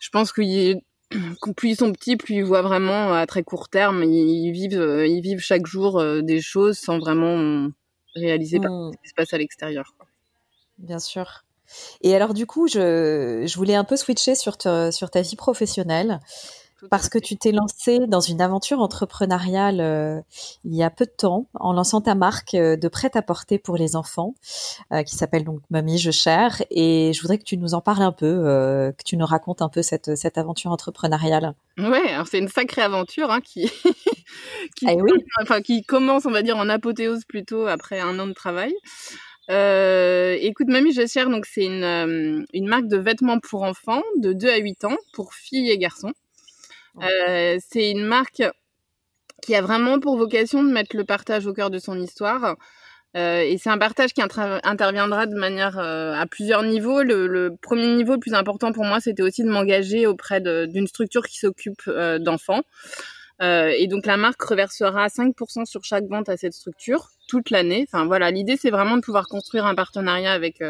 Je 0.00 0.08
pense 0.10 0.32
qu'il 0.32 0.80
plus 1.56 1.70
ils 1.70 1.76
sont 1.76 1.92
petits, 1.92 2.16
plus 2.16 2.36
ils 2.36 2.44
voient 2.44 2.62
vraiment 2.62 3.12
à 3.12 3.26
très 3.26 3.42
court 3.42 3.68
terme. 3.68 4.02
Ils, 4.04 4.52
vivent, 4.52 5.04
ils 5.06 5.20
vivent 5.20 5.40
chaque 5.40 5.66
jour 5.66 6.02
des 6.22 6.40
choses 6.40 6.78
sans 6.78 6.98
vraiment 6.98 7.68
réaliser 8.14 8.58
mmh. 8.58 8.92
ce 8.92 8.98
qui 9.02 9.08
se 9.08 9.14
passe 9.14 9.32
à 9.32 9.38
l'extérieur. 9.38 9.94
Bien 10.78 10.98
sûr. 10.98 11.44
Et 12.02 12.14
alors 12.14 12.34
du 12.34 12.46
coup, 12.46 12.68
je, 12.68 13.44
je 13.46 13.56
voulais 13.56 13.74
un 13.74 13.84
peu 13.84 13.96
switcher 13.96 14.34
sur, 14.34 14.56
sur 14.60 15.10
ta 15.10 15.22
vie 15.22 15.36
professionnelle 15.36 16.20
parce 16.90 17.08
que 17.08 17.18
tu 17.18 17.36
t'es 17.36 17.52
lancé 17.52 18.00
dans 18.06 18.20
une 18.20 18.40
aventure 18.40 18.80
entrepreneuriale 18.80 19.80
euh, 19.80 20.20
il 20.64 20.74
y 20.74 20.82
a 20.82 20.90
peu 20.90 21.04
de 21.04 21.12
temps 21.16 21.48
en 21.54 21.72
lançant 21.72 22.00
ta 22.00 22.14
marque 22.14 22.54
euh, 22.54 22.76
de 22.76 22.88
prêt-à-porter 22.88 23.58
pour 23.58 23.76
les 23.76 23.96
enfants 23.96 24.34
euh, 24.92 25.02
qui 25.02 25.14
s'appelle 25.14 25.44
donc 25.44 25.60
Mamie 25.70 25.98
je 25.98 26.10
cher 26.10 26.62
et 26.70 27.12
je 27.14 27.20
voudrais 27.22 27.38
que 27.38 27.44
tu 27.44 27.56
nous 27.56 27.74
en 27.74 27.80
parles 27.80 28.02
un 28.02 28.12
peu, 28.12 28.24
que 28.96 29.04
tu 29.04 29.16
nous 29.16 29.26
racontes 29.26 29.62
un 29.62 29.68
peu 29.68 29.82
cette, 29.82 30.16
cette 30.16 30.38
aventure 30.38 30.70
entrepreneuriale. 30.70 31.54
Ouais, 31.78 32.12
alors 32.12 32.26
c'est 32.26 32.38
une 32.38 32.48
sacrée 32.48 32.82
aventure 32.82 33.30
hein, 33.30 33.40
qui 33.40 33.64
qui, 34.76 34.86
eh 34.88 35.00
oui. 35.00 35.12
enfin, 35.42 35.60
qui 35.60 35.84
commence 35.84 36.26
on 36.26 36.30
va 36.30 36.42
dire 36.42 36.56
en 36.56 36.68
apothéose 36.68 37.24
plutôt 37.24 37.66
après 37.66 38.00
un 38.00 38.18
an 38.18 38.26
de 38.26 38.32
travail. 38.32 38.74
Euh, 39.50 40.36
écoute, 40.40 40.68
Mamie 40.68 40.92
Je 40.92 41.06
Cher, 41.06 41.28
donc 41.28 41.44
c'est 41.44 41.64
une, 41.64 42.46
une 42.52 42.66
marque 42.66 42.86
de 42.86 42.96
vêtements 42.96 43.38
pour 43.40 43.62
enfants 43.62 44.02
de 44.16 44.32
2 44.32 44.48
à 44.48 44.56
8 44.56 44.84
ans, 44.84 44.96
pour 45.12 45.34
filles 45.34 45.70
et 45.70 45.78
garçons. 45.78 46.12
Euh, 47.02 47.58
c'est 47.68 47.90
une 47.90 48.04
marque 48.04 48.42
qui 49.42 49.54
a 49.54 49.62
vraiment 49.62 50.00
pour 50.00 50.16
vocation 50.16 50.62
de 50.62 50.70
mettre 50.70 50.96
le 50.96 51.04
partage 51.04 51.46
au 51.46 51.52
cœur 51.52 51.70
de 51.70 51.78
son 51.78 51.98
histoire. 52.00 52.56
Euh, 53.16 53.40
et 53.40 53.58
c'est 53.58 53.70
un 53.70 53.78
partage 53.78 54.12
qui 54.12 54.22
interviendra 54.22 55.26
de 55.26 55.36
manière 55.36 55.78
euh, 55.78 56.14
à 56.14 56.26
plusieurs 56.26 56.62
niveaux. 56.62 57.02
Le, 57.02 57.54
premier 57.62 57.94
niveau 57.94 58.14
le 58.14 58.18
plus 58.18 58.34
important 58.34 58.72
pour 58.72 58.84
moi, 58.84 59.00
c'était 59.00 59.22
aussi 59.22 59.44
de 59.44 59.50
m'engager 59.50 60.06
auprès 60.06 60.40
d'une 60.40 60.86
structure 60.86 61.26
qui 61.26 61.38
s'occupe 61.38 61.88
d'enfants. 62.20 62.62
Et 63.40 63.86
donc 63.88 64.06
la 64.06 64.16
marque 64.16 64.42
reversera 64.42 65.08
5% 65.08 65.66
sur 65.66 65.84
chaque 65.84 66.06
vente 66.06 66.28
à 66.28 66.36
cette 66.36 66.54
structure 66.54 67.10
toute 67.28 67.50
l'année. 67.50 67.86
Enfin 67.86 68.06
voilà, 68.06 68.30
l'idée 68.30 68.56
c'est 68.56 68.70
vraiment 68.70 68.96
de 68.96 69.02
pouvoir 69.02 69.28
construire 69.28 69.66
un 69.66 69.74
partenariat 69.74 70.32
avec 70.32 70.62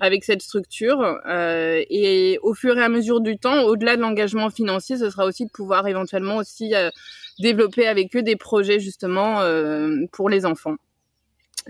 avec 0.00 0.24
cette 0.24 0.42
structure. 0.42 1.18
Euh, 1.26 1.82
et 1.90 2.38
au 2.42 2.54
fur 2.54 2.78
et 2.78 2.82
à 2.82 2.88
mesure 2.88 3.20
du 3.20 3.38
temps, 3.38 3.62
au-delà 3.62 3.96
de 3.96 4.02
l'engagement 4.02 4.50
financier, 4.50 4.96
ce 4.96 5.10
sera 5.10 5.24
aussi 5.24 5.46
de 5.46 5.50
pouvoir 5.50 5.86
éventuellement 5.86 6.36
aussi 6.36 6.74
euh, 6.74 6.90
développer 7.38 7.86
avec 7.86 8.14
eux 8.16 8.22
des 8.22 8.36
projets 8.36 8.80
justement 8.80 9.40
euh, 9.40 10.04
pour 10.12 10.28
les 10.28 10.46
enfants. 10.46 10.76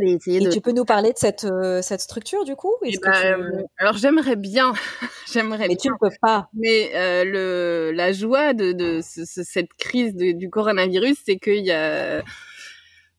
Et, 0.01 0.19
tu 0.19 0.61
peux 0.61 0.73
nous 0.73 0.85
parler 0.85 1.13
de 1.13 1.19
cette, 1.19 1.47
cette 1.83 2.01
structure 2.01 2.45
du 2.45 2.57
coup? 2.57 2.75
Eh 2.83 2.97
ben, 3.01 3.65
Alors 3.79 3.97
j'aimerais 3.97 4.35
bien, 4.35 4.73
j'aimerais. 5.33 5.69
Mais 5.69 5.77
tu 5.77 5.89
ne 5.89 5.95
peux 6.01 6.15
pas. 6.21 6.49
Mais 6.53 6.91
le 7.25 7.93
la 7.95 8.11
joie 8.11 8.55
de, 8.55 8.73
de 8.73 8.99
cette 9.03 9.73
crise 9.75 10.17
du 10.17 10.51
coronavirus, 10.51 11.19
c'est 11.25 11.37
qu'il 11.37 11.65
y 11.65 11.71
a 11.71 12.25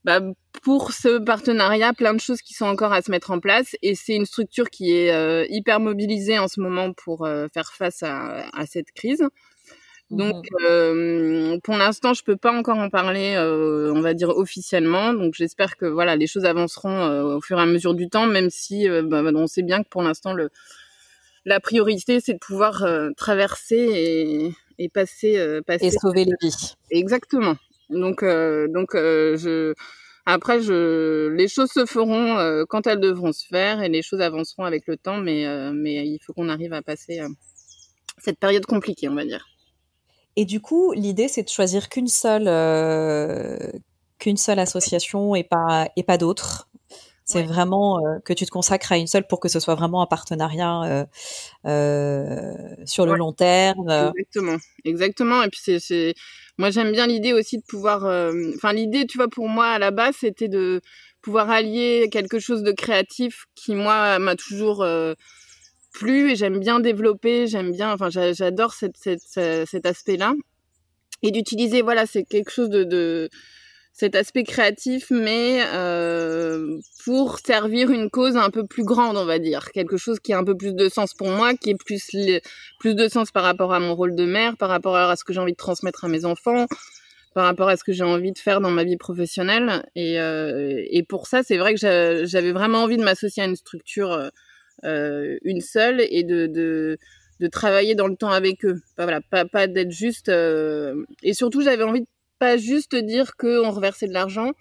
bah, 0.04 0.20
pour 0.62 0.92
ce 0.92 1.20
partenariat, 1.20 1.94
plein 1.94 2.14
de 2.14 2.20
choses 2.20 2.42
qui 2.42 2.54
sont 2.54 2.66
encore 2.66 2.94
à 2.94 3.02
se 3.02 3.12
mettre 3.12 3.32
en 3.32 3.40
place 3.40 3.76
et 3.82 3.96
c'est 3.96 4.16
une 4.16 4.26
structure 4.26 4.70
qui 4.70 4.96
est 4.96 5.12
euh, 5.12 5.46
hyper 5.50 5.80
mobilisée 5.80 6.40
en 6.40 6.48
ce 6.48 6.60
moment 6.60 6.94
pour 6.94 7.26
euh, 7.26 7.48
faire 7.54 7.72
face 7.74 8.04
à, 8.04 8.48
à, 8.54 8.66
cette 8.66 8.92
crise. 8.92 9.24
Donc, 10.12 10.46
mmh. 10.52 10.66
euh, 10.66 11.58
pour 11.64 11.78
l'instant, 11.78 12.14
je 12.14 12.24
peux 12.24 12.36
pas 12.36 12.52
encore 12.52 12.78
en 12.78 12.90
parler, 12.90 13.36
on 13.38 14.02
va 14.02 14.14
dire 14.14 14.30
officiellement. 14.30 15.14
Donc, 15.14 15.34
j'espère 15.34 15.78
que 15.78 15.86
voilà, 15.86 16.16
les 16.16 16.28
choses 16.28 16.46
avanceront 16.46 17.36
au 17.36 17.42
fur 17.42 17.58
et 17.58 17.62
à 17.64 17.66
mesure 17.66 17.96
du 17.96 18.08
temps, 18.08 18.28
même 18.28 18.52
si 18.52 18.88
bah, 18.88 19.24
on 19.34 19.48
sait 19.48 19.64
bien 19.64 19.82
que 19.82 19.90
pour 19.90 20.04
l'instant, 20.04 20.34
le 20.34 20.50
la 21.48 21.60
priorité, 21.60 22.20
c'est 22.20 22.34
de 22.34 22.40
pouvoir 22.40 22.86
traverser 23.18 23.76
et, 23.78 24.52
et 24.78 24.90
passer, 24.90 25.62
passer 25.66 25.88
et 25.88 25.92
sauver 25.92 26.26
les 26.26 26.34
vies. 26.40 26.74
Exactement. 26.92 27.56
Donc, 27.90 28.24
donc 28.24 28.90
je 28.94 29.74
après, 30.26 30.60
les 30.60 31.48
choses 31.48 31.70
se 31.72 31.86
feront 31.86 32.38
euh, 32.38 32.66
quand 32.68 32.88
elles 32.88 33.00
devront 33.00 33.32
se 33.32 33.46
faire 33.46 33.82
et 33.82 33.90
les 33.90 34.02
choses 34.02 34.22
avanceront 34.22 34.64
avec 34.64 34.88
le 34.88 34.98
temps, 34.98 35.18
mais, 35.18 35.46
mais 35.74 36.08
il 36.08 36.20
faut 36.22 36.34
qu'on 36.34 36.50
arrive 36.50 36.74
à 36.74 36.82
passer 36.82 37.22
cette 38.18 38.40
période 38.40 38.66
compliquée, 38.66 39.08
on 39.08 39.16
va 39.16 39.26
dire. 39.26 39.46
Et 40.36 40.46
du 40.46 40.60
coup, 40.60 40.94
l'idée, 40.94 41.28
c'est 41.28 41.44
de 41.44 41.50
choisir 41.50 41.90
qu'une 41.90 42.08
seule, 42.08 42.50
qu'une 44.18 44.38
seule 44.38 44.60
association 44.60 45.36
et 45.36 45.44
pas, 45.44 45.90
et 45.96 46.04
pas 46.04 46.18
d'autres. 46.18 46.68
C'est 47.26 47.44
vraiment 47.44 48.00
que 48.24 48.34
tu 48.34 48.46
te 48.46 48.52
consacres 48.52 48.92
à 48.92 48.98
une 48.98 49.08
seule 49.08 49.26
pour 49.28 49.40
que 49.40 49.50
ce 49.50 49.60
soit 49.60 49.76
vraiment 49.76 50.02
un 50.02 50.06
partenariat 50.06 51.08
sur 51.64 53.06
le 53.06 53.16
long 53.16 53.34
terme. 53.34 53.90
Exactement, 53.90 54.58
exactement. 54.84 55.44
Et 55.44 55.50
puis 55.50 55.60
c'est 55.80 56.14
moi, 56.58 56.70
j'aime 56.70 56.92
bien 56.92 57.08
l'idée 57.08 57.34
aussi 57.34 57.58
de 57.58 57.64
pouvoir. 57.64 58.06
Euh, 58.06 58.32
enfin, 58.56 58.72
l'idée, 58.72 59.06
tu 59.06 59.18
vois, 59.18 59.28
pour 59.28 59.50
moi 59.50 59.68
à 59.68 59.80
la 59.80 59.92
base, 59.92 60.16
c'était 60.20 60.48
de 60.48 60.82
pouvoir 61.22 61.50
allier 61.50 62.08
quelque 62.12 62.40
chose 62.40 62.64
de 62.64 62.72
créatif 62.72 63.46
qui 63.56 63.76
moi 63.76 64.20
m'a 64.20 64.36
toujours 64.36 64.84
euh, 64.84 65.16
plu 65.94 66.32
et 66.32 66.36
j'aime 66.36 66.60
bien 66.60 66.80
développer. 66.80 67.48
J'aime 67.48 67.72
bien. 67.72 67.92
Enfin, 67.92 68.10
j'adore 68.10 68.74
cette, 68.74 68.96
cette, 68.98 69.22
cet 69.68 69.86
aspect-là 69.86 70.34
et 71.24 71.32
d'utiliser. 71.32 71.82
Voilà, 71.82 72.06
c'est 72.06 72.24
quelque 72.24 72.52
chose 72.52 72.70
de, 72.70 72.84
de 72.86 73.30
cet 73.98 74.14
aspect 74.16 74.44
créatif, 74.44 75.08
mais 75.10 75.62
euh, 75.74 76.78
pour 77.06 77.40
servir 77.40 77.92
une 77.92 78.10
cause 78.10 78.36
un 78.36 78.50
peu 78.50 78.68
plus 78.68 78.84
grande, 78.84 79.16
on 79.16 79.24
va 79.24 79.40
dire, 79.40 79.72
quelque 79.72 79.96
chose 79.96 80.20
qui 80.20 80.34
a 80.34 80.38
un 80.38 80.44
peu 80.44 80.54
plus 80.54 80.74
de 80.76 80.90
sens 80.90 81.14
pour 81.14 81.30
moi, 81.30 81.54
qui 81.54 81.70
est 81.70 81.76
plus 81.76 82.04
plus 82.78 82.94
de 82.94 83.08
sens 83.08 83.32
par 83.32 83.44
rapport 83.44 83.74
à 83.74 83.80
mon 83.80 83.96
rôle 83.96 84.14
de 84.14 84.26
mère, 84.26 84.58
par 84.58 84.68
rapport 84.68 84.98
à 84.98 85.16
ce 85.16 85.24
que 85.24 85.32
j'ai 85.32 85.40
envie 85.40 85.54
de 85.54 85.58
transmettre 85.58 86.04
à 86.04 86.10
mes 86.10 86.26
enfants, 86.26 86.66
par 87.34 87.46
rapport 87.46 87.70
à 87.70 87.78
ce 87.78 87.86
que 87.86 87.94
j'ai 87.94 88.04
envie 88.04 88.34
de 88.34 88.38
faire 88.38 88.60
dans 88.60 88.70
ma 88.70 88.84
vie 88.84 88.98
professionnelle. 88.98 89.86
Et, 89.96 90.20
euh, 90.20 90.84
et 90.90 91.04
pour 91.04 91.28
ça, 91.28 91.42
c'est 91.42 91.58
vrai 91.58 91.74
que 91.74 91.80
j'avais 92.26 92.52
vraiment 92.52 92.80
envie 92.84 92.98
de 92.98 93.04
m'associer 93.04 93.44
à 93.44 93.46
une 93.46 93.56
structure, 93.56 94.30
euh, 94.84 95.38
une 95.44 95.62
seule, 95.62 96.02
et 96.02 96.24
de, 96.24 96.48
de 96.48 96.98
de 97.40 97.48
travailler 97.48 97.96
dans 97.96 98.08
le 98.08 98.16
temps 98.16 98.32
avec 98.32 98.64
eux. 98.66 98.82
Voilà, 98.98 99.20
pas, 99.22 99.46
pas 99.46 99.68
d'être 99.68 99.92
juste. 99.92 100.30
Euh, 100.30 101.04
et 101.24 101.34
surtout, 101.34 101.62
j'avais 101.62 101.84
envie 101.84 102.02
de 102.02 102.08
pas 102.40 102.58
juste 102.58 102.96
dire 102.96 103.36
qu'on 103.36 103.72
reversait 103.72 104.08
de 104.08 104.14
l'argent, 104.14 104.52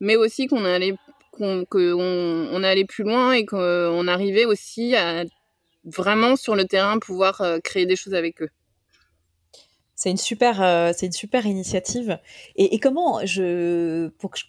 mais 0.00 0.16
aussi 0.16 0.46
qu'on 0.46 0.64
allait 0.64 0.94
qu'on 1.32 1.64
plus 2.88 3.04
loin 3.04 3.32
et 3.32 3.44
qu'on 3.44 4.08
arrivait 4.08 4.44
aussi 4.44 4.94
à 4.94 5.24
vraiment 5.84 6.36
sur 6.36 6.54
le 6.54 6.64
terrain 6.64 6.98
pouvoir 6.98 7.40
euh, 7.40 7.58
créer 7.58 7.86
des 7.86 7.96
choses 7.96 8.14
avec 8.14 8.40
eux. 8.42 8.48
C'est 9.94 10.10
une 10.10 10.16
super, 10.16 10.62
euh, 10.62 10.92
une 11.02 11.12
super 11.12 11.46
initiative. 11.46 12.18
Et, 12.56 12.78
comment 12.78 13.24
je, 13.24 14.08
pour 14.18 14.30
que 14.30 14.38
je 14.38 14.44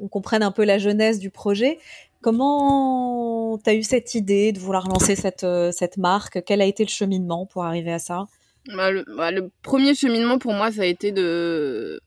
on 0.00 0.08
comprenne 0.08 0.42
un 0.42 0.52
peu 0.52 0.64
la 0.64 0.78
jeunesse 0.78 1.18
du 1.18 1.30
projet, 1.30 1.78
comment 2.22 3.58
tu 3.58 3.70
as 3.70 3.74
eu 3.74 3.82
cette 3.82 4.14
idée 4.14 4.52
de 4.52 4.58
vouloir 4.58 4.88
lancer 4.88 5.16
cette, 5.16 5.44
euh, 5.44 5.70
cette 5.70 5.98
marque? 5.98 6.42
Quel 6.44 6.62
a 6.62 6.64
été 6.64 6.82
le 6.82 6.88
cheminement 6.88 7.46
pour 7.46 7.64
arriver 7.64 7.92
à 7.92 7.98
ça? 7.98 8.26
Bah, 8.68 8.90
le, 8.90 9.04
bah, 9.16 9.30
le, 9.30 9.50
premier 9.62 9.94
cheminement 9.94 10.38
pour 10.38 10.52
moi, 10.52 10.72
ça 10.72 10.82
a 10.82 10.86
été 10.86 11.12
de 11.12 12.00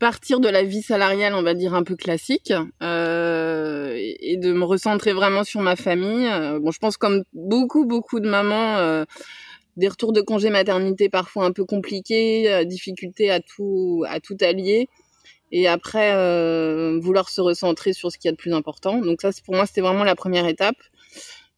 partir 0.00 0.40
de 0.40 0.48
la 0.48 0.64
vie 0.64 0.82
salariale, 0.82 1.34
on 1.34 1.42
va 1.42 1.54
dire 1.54 1.74
un 1.74 1.84
peu 1.84 1.94
classique, 1.94 2.52
euh, 2.82 3.94
et, 3.96 4.38
de 4.38 4.52
me 4.52 4.64
recentrer 4.64 5.12
vraiment 5.12 5.44
sur 5.44 5.60
ma 5.60 5.76
famille. 5.76 6.26
Euh, 6.26 6.58
bon, 6.58 6.72
je 6.72 6.78
pense 6.78 6.96
comme 6.96 7.22
beaucoup, 7.34 7.84
beaucoup 7.84 8.18
de 8.18 8.28
mamans, 8.28 8.78
euh, 8.78 9.04
des 9.76 9.88
retours 9.88 10.12
de 10.12 10.22
congé 10.22 10.50
maternité 10.50 11.08
parfois 11.08 11.44
un 11.44 11.52
peu 11.52 11.64
compliqués, 11.64 12.50
euh, 12.50 12.64
difficulté 12.64 13.30
à 13.30 13.40
tout, 13.40 14.04
à 14.08 14.20
tout 14.20 14.36
allier, 14.40 14.88
et 15.52 15.68
après 15.68 16.14
vouloir 17.00 17.28
se 17.28 17.40
recentrer 17.40 17.92
sur 17.92 18.10
ce 18.10 18.18
qui 18.18 18.28
est 18.28 18.32
de 18.32 18.36
plus 18.36 18.54
important. 18.54 18.98
Donc 18.98 19.20
ça, 19.20 19.30
pour 19.44 19.54
moi, 19.54 19.66
c'était 19.66 19.80
vraiment 19.80 20.04
la 20.04 20.14
première 20.16 20.46
étape. 20.46 20.76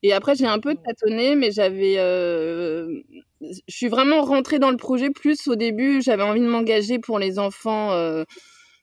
Et 0.02 0.12
après, 0.12 0.34
j'ai 0.34 0.46
un 0.46 0.58
peu 0.58 0.74
tâtonné, 0.74 1.36
mais 1.36 1.52
j'avais, 1.52 1.94
euh, 1.98 3.02
je 3.40 3.74
suis 3.74 3.88
vraiment 3.88 4.22
rentrée 4.22 4.58
dans 4.58 4.70
le 4.70 4.76
projet 4.76 5.10
plus 5.10 5.46
au 5.48 5.54
début. 5.54 6.02
J'avais 6.02 6.24
envie 6.24 6.40
de 6.40 6.46
m'engager 6.46 6.98
pour 6.98 7.18
les 7.20 7.38
enfants, 7.38 7.92
euh, 7.92 8.24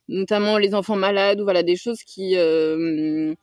notamment 0.08 0.58
les 0.58 0.74
enfants 0.76 0.96
malades 0.96 1.42
ou 1.42 1.44
voilà 1.44 1.64
des 1.64 1.76
choses 1.76 2.04
qui, 2.04 2.38
euh, 2.38 3.34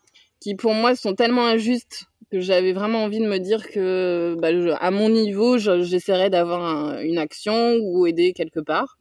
qui 0.41 0.55
pour 0.57 0.75
moi 0.75 0.97
sont 0.97 1.15
tellement 1.15 1.47
injustes 1.47 2.07
que 2.33 2.41
j'avais 2.41 2.73
vraiment 2.73 3.05
envie 3.05 3.21
de 3.21 3.27
me 3.29 3.39
dire 3.39 3.69
que, 3.71 4.37
bah, 4.41 4.49
à 4.81 4.91
mon 4.91 5.09
niveau, 5.11 5.59
j'essaierais 5.59 6.31
d'avoir 6.31 6.99
une 7.01 7.19
action 7.19 7.77
ou 7.83 8.07
aider 8.07 8.33
quelque 8.33 8.61
part. 8.61 8.99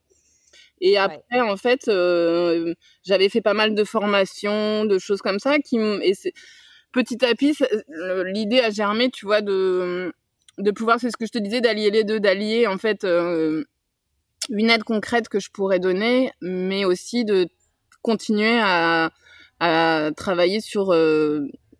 Et 0.81 0.97
après, 0.97 1.41
en 1.41 1.57
fait, 1.57 1.89
j'avais 3.05 3.29
fait 3.29 3.41
pas 3.41 3.53
mal 3.53 3.75
de 3.75 3.83
formations, 3.83 4.85
de 4.85 4.99
choses 4.99 5.21
comme 5.21 5.39
ça 5.39 5.59
qui 5.59 5.77
et 5.77 6.13
petit 6.95 7.23
à 7.25 7.35
petit, 7.35 7.53
l'idée 8.33 8.61
a 8.61 8.71
germé, 8.71 9.11
tu 9.11 9.25
vois, 9.25 9.41
de 9.41 10.13
de 10.57 10.71
pouvoir, 10.71 11.01
c'est 11.01 11.11
ce 11.11 11.17
que 11.17 11.25
je 11.25 11.31
te 11.31 11.37
disais, 11.37 11.59
d'allier 11.59 11.91
les 11.91 12.05
deux, 12.05 12.21
d'allier 12.21 12.65
en 12.65 12.77
fait 12.77 13.03
une 13.03 14.69
aide 14.69 14.83
concrète 14.83 15.27
que 15.27 15.39
je 15.39 15.51
pourrais 15.51 15.79
donner, 15.79 16.31
mais 16.41 16.85
aussi 16.85 17.25
de 17.25 17.47
continuer 18.01 18.57
à, 18.61 19.11
à 19.59 20.11
travailler 20.15 20.61
sur 20.61 20.95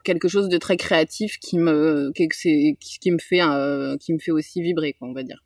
quelque 0.04 0.28
chose 0.28 0.50
de 0.50 0.58
très 0.58 0.76
créatif 0.76 1.38
qui 1.40 1.58
me 1.58 2.12
qui, 2.14 2.78
qui 2.78 3.12
me 3.12 3.18
fait 3.18 3.42
qui 4.02 4.14
me 4.14 4.20
fait 4.20 4.32
aussi 4.32 4.62
vibrer 4.62 4.94
quoi 4.94 5.08
on 5.08 5.14
va 5.14 5.24
dire 5.24 5.45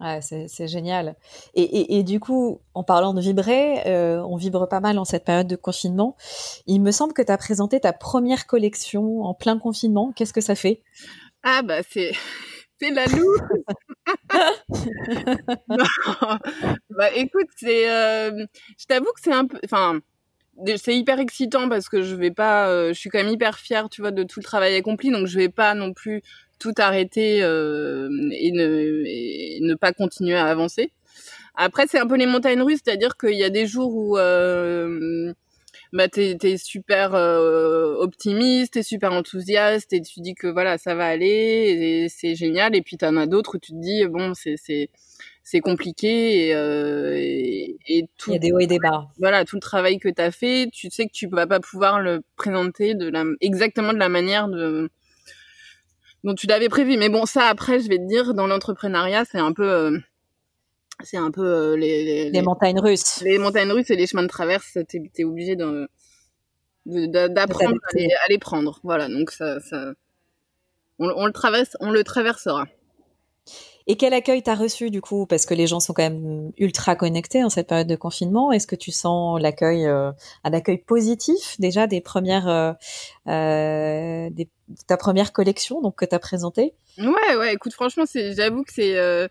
Ouais, 0.00 0.20
c'est 0.22 0.66
génial. 0.66 1.14
Et, 1.54 1.62
et, 1.62 1.98
et, 1.98 2.02
du 2.02 2.20
coup, 2.20 2.62
en 2.72 2.82
parlant 2.82 3.12
de 3.12 3.20
vibrer, 3.20 3.86
euh, 3.86 4.22
on 4.22 4.36
vibre 4.36 4.66
pas 4.66 4.80
mal 4.80 4.98
en 4.98 5.04
cette 5.04 5.26
période 5.26 5.46
de 5.46 5.56
confinement. 5.56 6.16
Il 6.66 6.80
me 6.80 6.90
semble 6.90 7.12
que 7.12 7.20
tu 7.20 7.30
as 7.30 7.36
présenté 7.36 7.80
ta 7.80 7.92
première 7.92 8.46
collection 8.46 9.24
en 9.24 9.34
plein 9.34 9.58
confinement. 9.58 10.12
Qu'est-ce 10.16 10.32
que 10.32 10.40
ça 10.40 10.54
fait? 10.54 10.80
Ah 11.42 11.62
bah 11.62 11.82
c'est 11.88 12.12
c'est 12.80 12.90
la 12.90 13.06
loupe. 13.06 13.42
bah 16.90 17.12
écoute, 17.14 17.48
c'est 17.56 17.90
euh, 17.90 18.46
je 18.78 18.86
t'avoue 18.86 19.12
que 19.12 19.20
c'est 19.22 19.32
un 19.32 19.46
peu 19.46 19.58
enfin 19.64 20.00
c'est 20.76 20.96
hyper 20.96 21.18
excitant 21.18 21.68
parce 21.68 21.88
que 21.88 22.02
je 22.02 22.14
vais 22.14 22.30
pas, 22.30 22.68
euh, 22.68 22.88
je 22.88 22.98
suis 22.98 23.10
quand 23.10 23.18
même 23.18 23.32
hyper 23.32 23.58
fière, 23.58 23.88
tu 23.88 24.00
vois, 24.00 24.10
de 24.10 24.22
tout 24.22 24.40
le 24.40 24.44
travail 24.44 24.76
accompli, 24.76 25.10
donc 25.10 25.26
je 25.26 25.38
vais 25.38 25.48
pas 25.48 25.74
non 25.74 25.92
plus 25.92 26.22
tout 26.60 26.74
arrêter 26.78 27.42
euh, 27.42 28.08
et, 28.30 28.52
ne, 28.52 29.66
ne 29.66 29.74
pas 29.74 29.92
continuer 29.92 30.36
à 30.36 30.46
avancer. 30.46 30.92
Après, 31.56 31.86
c'est 31.88 31.98
un 31.98 32.06
peu 32.06 32.16
les 32.16 32.26
montagnes 32.26 32.62
russes, 32.62 32.80
c'est-à-dire 32.84 33.16
qu'il 33.16 33.34
y 33.34 33.42
a 33.42 33.50
des 33.50 33.66
jours 33.66 33.94
où 33.96 34.16
euh, 34.16 35.32
bah, 35.92 36.08
t'es 36.08 36.36
es 36.42 36.56
super 36.56 37.14
euh, 37.14 37.94
optimiste, 37.96 38.74
t'es 38.74 38.82
super 38.82 39.12
enthousiaste 39.12 39.92
et 39.92 40.00
tu 40.00 40.20
dis 40.20 40.34
que 40.34 40.46
voilà, 40.46 40.78
ça 40.78 40.94
va 40.94 41.06
aller 41.06 41.26
et 41.26 42.08
c'est 42.08 42.36
génial. 42.36 42.76
Et 42.76 42.82
puis 42.82 42.96
t'en 42.96 43.16
as 43.16 43.26
d'autres 43.26 43.56
où 43.56 43.58
tu 43.58 43.72
te 43.72 43.80
dis 43.80 44.06
bon, 44.06 44.32
c'est 44.34 45.60
compliqué 45.60 46.46
et, 46.46 46.54
euh, 46.54 47.16
et, 47.16 48.06
tout. 48.16 48.30
Il 48.30 48.34
y 48.34 48.36
a 48.36 48.38
des 48.38 48.52
hauts 48.52 48.60
et 48.60 48.68
des 48.68 48.78
bas. 48.78 49.08
Voilà, 49.18 49.44
tout 49.44 49.56
le 49.56 49.60
travail 49.60 49.98
que 49.98 50.08
tu 50.08 50.22
as 50.22 50.30
fait, 50.30 50.68
tu 50.72 50.88
sais 50.90 51.06
que 51.06 51.12
tu 51.12 51.26
vas 51.26 51.46
pas 51.48 51.60
pouvoir 51.60 52.00
le 52.00 52.20
présenter 52.36 52.94
de 52.94 53.08
la, 53.08 53.24
exactement 53.40 53.92
de 53.92 53.98
la 53.98 54.08
manière 54.08 54.48
de, 54.48 54.90
dont 56.24 56.34
tu 56.34 56.46
l'avais 56.46 56.68
prévu. 56.68 56.96
Mais 56.96 57.08
bon, 57.08 57.26
ça 57.26 57.44
après, 57.44 57.80
je 57.80 57.88
vais 57.88 57.98
te 57.98 58.06
dire, 58.06 58.34
dans 58.34 58.46
l'entrepreneuriat, 58.46 59.24
c'est 59.24 59.38
un 59.38 59.52
peu, 59.52 59.70
euh, 59.70 59.98
c'est 61.02 61.16
un 61.16 61.30
peu 61.30 61.44
euh, 61.44 61.76
les, 61.76 62.04
les, 62.04 62.30
les, 62.30 62.42
montagnes 62.42 62.80
russes. 62.80 63.20
Les 63.22 63.38
montagnes 63.38 63.72
russes 63.72 63.90
et 63.90 63.96
les 63.96 64.06
chemins 64.06 64.22
de 64.22 64.28
traverse, 64.28 64.78
t'es 64.88 65.02
es 65.18 65.24
obligé 65.24 65.56
d'apprendre 66.86 67.78
à, 67.82 67.98
à, 67.98 68.28
les 68.28 68.38
prendre. 68.38 68.80
Voilà, 68.82 69.08
donc 69.08 69.30
ça, 69.30 69.60
ça 69.60 69.92
on, 70.98 71.08
on, 71.08 71.26
le 71.26 71.32
traverse, 71.32 71.76
on 71.80 71.90
le 71.90 72.04
traversera. 72.04 72.66
Et 73.86 73.96
quel 73.96 74.12
accueil 74.12 74.42
t'as 74.42 74.54
reçu 74.54 74.90
du 74.90 75.00
coup? 75.00 75.26
Parce 75.26 75.46
que 75.46 75.54
les 75.54 75.66
gens 75.66 75.80
sont 75.80 75.94
quand 75.94 76.02
même 76.02 76.52
ultra 76.58 76.94
connectés 76.94 77.42
en 77.42 77.48
cette 77.48 77.66
période 77.66 77.88
de 77.88 77.96
confinement. 77.96 78.52
Est-ce 78.52 78.66
que 78.66 78.76
tu 78.76 78.92
sens 78.92 79.40
l'accueil, 79.40 79.86
euh, 79.86 80.12
un 80.44 80.52
accueil 80.52 80.78
positif 80.78 81.58
déjà 81.58 81.86
des 81.88 82.00
premières, 82.00 82.76
des, 83.26 84.48
ta 84.86 84.96
première 84.96 85.32
collection 85.32 85.80
donc 85.80 85.96
que 85.96 86.04
t'as 86.04 86.18
présentée 86.18 86.74
Ouais, 86.98 87.36
ouais. 87.36 87.54
Écoute, 87.54 87.72
franchement, 87.72 88.04
c'est, 88.06 88.34
j'avoue 88.34 88.62
que 88.62 88.72
c'est, 88.72 88.98
euh, 88.98 89.26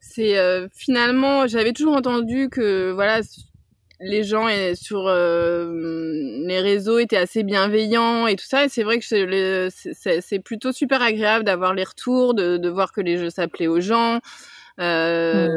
c'est 0.00 0.36
finalement, 0.74 1.46
j'avais 1.46 1.72
toujours 1.72 1.96
entendu 1.96 2.48
que 2.48 2.92
voilà, 2.92 3.20
les 4.00 4.24
gens 4.24 4.48
sur 4.74 5.06
euh, 5.06 6.42
les 6.46 6.60
réseaux 6.60 6.98
étaient 6.98 7.16
assez 7.16 7.42
bienveillants 7.42 8.26
et 8.26 8.36
tout 8.36 8.44
ça. 8.44 8.64
Et 8.64 8.68
c'est 8.68 8.82
vrai 8.82 8.98
que 8.98 9.04
c'est 9.04 10.38
plutôt 10.40 10.72
super 10.72 11.02
agréable 11.02 11.44
d'avoir 11.44 11.74
les 11.74 11.84
retours, 11.84 12.34
de, 12.34 12.56
de, 12.56 12.68
voir 12.68 12.92
que 12.92 13.00
les 13.00 13.16
jeux 13.16 13.30
s'appelaient 13.30 13.66
aux 13.66 13.80
gens. 13.80 14.20
Euh, 14.78 15.48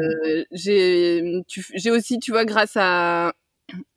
mmh. 0.50 1.42
J'ai 1.74 1.90
aussi, 1.90 2.18
tu 2.18 2.30
vois, 2.30 2.44
grâce 2.44 2.76
à, 2.76 3.32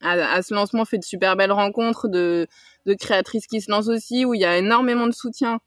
à, 0.01 0.11
à, 0.11 0.41
ce 0.41 0.53
lancement, 0.53 0.85
fait 0.85 0.97
de 0.97 1.03
super 1.03 1.35
belles 1.35 1.51
rencontres 1.51 2.07
de, 2.07 2.47
de 2.85 2.93
créatrices 2.93 3.47
qui 3.47 3.61
se 3.61 3.71
lancent 3.71 3.89
aussi, 3.89 4.25
où 4.25 4.33
il 4.33 4.41
y 4.41 4.45
a 4.45 4.57
énormément 4.57 5.07
de 5.07 5.13
soutien 5.13 5.59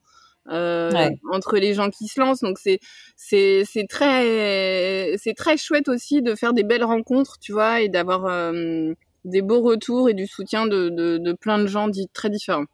euh, 0.51 1.11
entre 1.33 1.57
les 1.57 1.75
gens 1.75 1.91
qui 1.91 2.07
se 2.07 2.21
lancent. 2.21 2.41
Donc 2.41 2.59
c'est 2.59 2.79
c'est 3.17 3.65
c'est 3.65 3.87
très 3.89 5.17
c'est 5.19 5.35
très 5.35 5.57
chouette 5.57 5.89
aussi 5.89 6.23
de 6.23 6.35
faire 6.35 6.53
des 6.53 6.63
belles 6.65 6.85
rencontres, 6.85 7.39
tu 7.41 7.53
vois, 7.53 7.81
et 7.81 7.89
d'avoir 7.89 8.27
euh, 8.27 8.93
des 9.25 9.43
beaux 9.43 9.61
retours 9.61 10.09
et 10.09 10.15
du 10.15 10.27
soutien 10.27 10.67
de, 10.67 10.89
de, 10.89 11.19
de 11.19 11.33
plein 11.33 11.59
de 11.59 11.67
gens 11.67 11.89
dits 11.89 12.09
très 12.13 12.31
différents. 12.31 12.67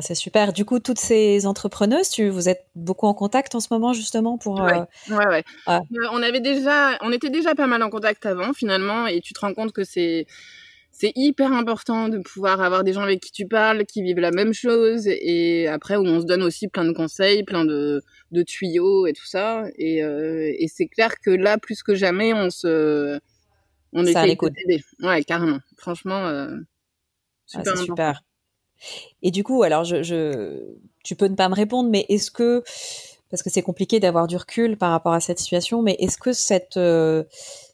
C'est 0.00 0.14
super. 0.14 0.52
Du 0.52 0.64
coup, 0.64 0.78
toutes 0.78 0.98
ces 0.98 1.46
entrepreneuses, 1.46 2.10
tu, 2.10 2.28
vous 2.28 2.48
êtes 2.48 2.66
beaucoup 2.74 3.06
en 3.06 3.14
contact 3.14 3.54
en 3.54 3.60
ce 3.60 3.68
moment 3.70 3.92
justement 3.92 4.38
pour. 4.38 4.60
Ouais, 4.60 4.78
euh, 5.10 5.16
ouais, 5.16 5.26
ouais. 5.26 5.44
Euh, 5.68 5.80
on 6.12 6.22
avait 6.22 6.40
déjà, 6.40 6.98
on 7.00 7.12
était 7.12 7.30
déjà 7.30 7.54
pas 7.54 7.66
mal 7.66 7.82
en 7.82 7.90
contact 7.90 8.26
avant 8.26 8.52
finalement, 8.52 9.06
et 9.06 9.20
tu 9.20 9.32
te 9.32 9.40
rends 9.40 9.54
compte 9.54 9.72
que 9.72 9.84
c'est 9.84 10.26
c'est 10.92 11.12
hyper 11.16 11.52
important 11.52 12.08
de 12.08 12.18
pouvoir 12.18 12.60
avoir 12.60 12.84
des 12.84 12.92
gens 12.92 13.00
avec 13.00 13.20
qui 13.20 13.32
tu 13.32 13.46
parles, 13.46 13.86
qui 13.86 14.02
vivent 14.02 14.18
la 14.18 14.32
même 14.32 14.52
chose, 14.52 15.06
et 15.06 15.66
après 15.66 15.96
où 15.96 16.04
on 16.04 16.20
se 16.20 16.26
donne 16.26 16.42
aussi 16.42 16.68
plein 16.68 16.84
de 16.84 16.92
conseils, 16.92 17.42
plein 17.42 17.64
de, 17.64 18.02
de 18.32 18.42
tuyaux 18.42 19.06
et 19.06 19.14
tout 19.14 19.24
ça. 19.24 19.64
Et, 19.76 20.04
euh, 20.04 20.52
et 20.58 20.68
c'est 20.68 20.88
clair 20.88 21.14
que 21.24 21.30
là, 21.30 21.56
plus 21.56 21.82
que 21.82 21.94
jamais, 21.94 22.34
on 22.34 22.50
se, 22.50 23.18
on 23.92 24.04
est 24.04 24.10
essaye 24.10 24.36
d'aider. 24.36 24.84
Ouais, 25.00 25.24
carrément. 25.24 25.60
Franchement, 25.78 26.26
euh, 26.26 26.56
ah, 27.54 27.64
super, 27.64 27.78
super. 27.78 28.22
Et 29.22 29.30
du 29.30 29.44
coup, 29.44 29.62
alors 29.62 29.84
je, 29.84 30.02
je, 30.02 30.60
tu 31.04 31.16
peux 31.16 31.26
ne 31.26 31.36
pas 31.36 31.48
me 31.48 31.54
répondre, 31.54 31.90
mais 31.90 32.06
est-ce 32.08 32.30
que 32.30 32.62
parce 33.30 33.42
que 33.44 33.50
c'est 33.50 33.62
compliqué 33.62 34.00
d'avoir 34.00 34.26
du 34.26 34.36
recul 34.36 34.76
par 34.76 34.90
rapport 34.90 35.12
à 35.12 35.20
cette 35.20 35.38
situation, 35.38 35.82
mais 35.82 35.96
est-ce 36.00 36.18
que 36.18 36.32
cette 36.32 36.76
euh, 36.76 37.22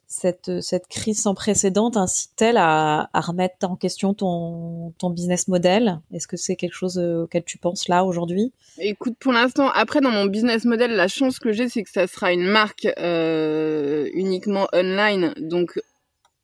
cette, 0.07 0.61
cette 0.61 0.87
crise 0.87 1.21
sans 1.21 1.35
précédent 1.35 1.91
incite-t-elle 1.93 2.55
à, 2.57 3.09
à, 3.11 3.21
remettre 3.21 3.55
en 3.69 3.75
question 3.75 4.13
ton, 4.13 4.93
ton 4.97 5.09
business 5.09 5.49
model? 5.49 5.99
Est-ce 6.13 6.27
que 6.27 6.37
c'est 6.37 6.55
quelque 6.55 6.73
chose 6.73 6.97
euh, 6.97 7.23
auquel 7.23 7.43
tu 7.43 7.57
penses 7.57 7.89
là 7.89 8.05
aujourd'hui? 8.05 8.53
Écoute, 8.79 9.15
pour 9.19 9.33
l'instant, 9.33 9.69
après 9.69 9.99
dans 9.99 10.11
mon 10.11 10.25
business 10.25 10.63
model, 10.63 10.91
la 10.95 11.09
chance 11.09 11.39
que 11.39 11.51
j'ai, 11.51 11.67
c'est 11.67 11.83
que 11.83 11.89
ça 11.89 12.07
sera 12.07 12.31
une 12.31 12.47
marque 12.47 12.87
euh, 12.97 14.09
uniquement 14.13 14.67
online. 14.73 15.33
Donc, 15.39 15.79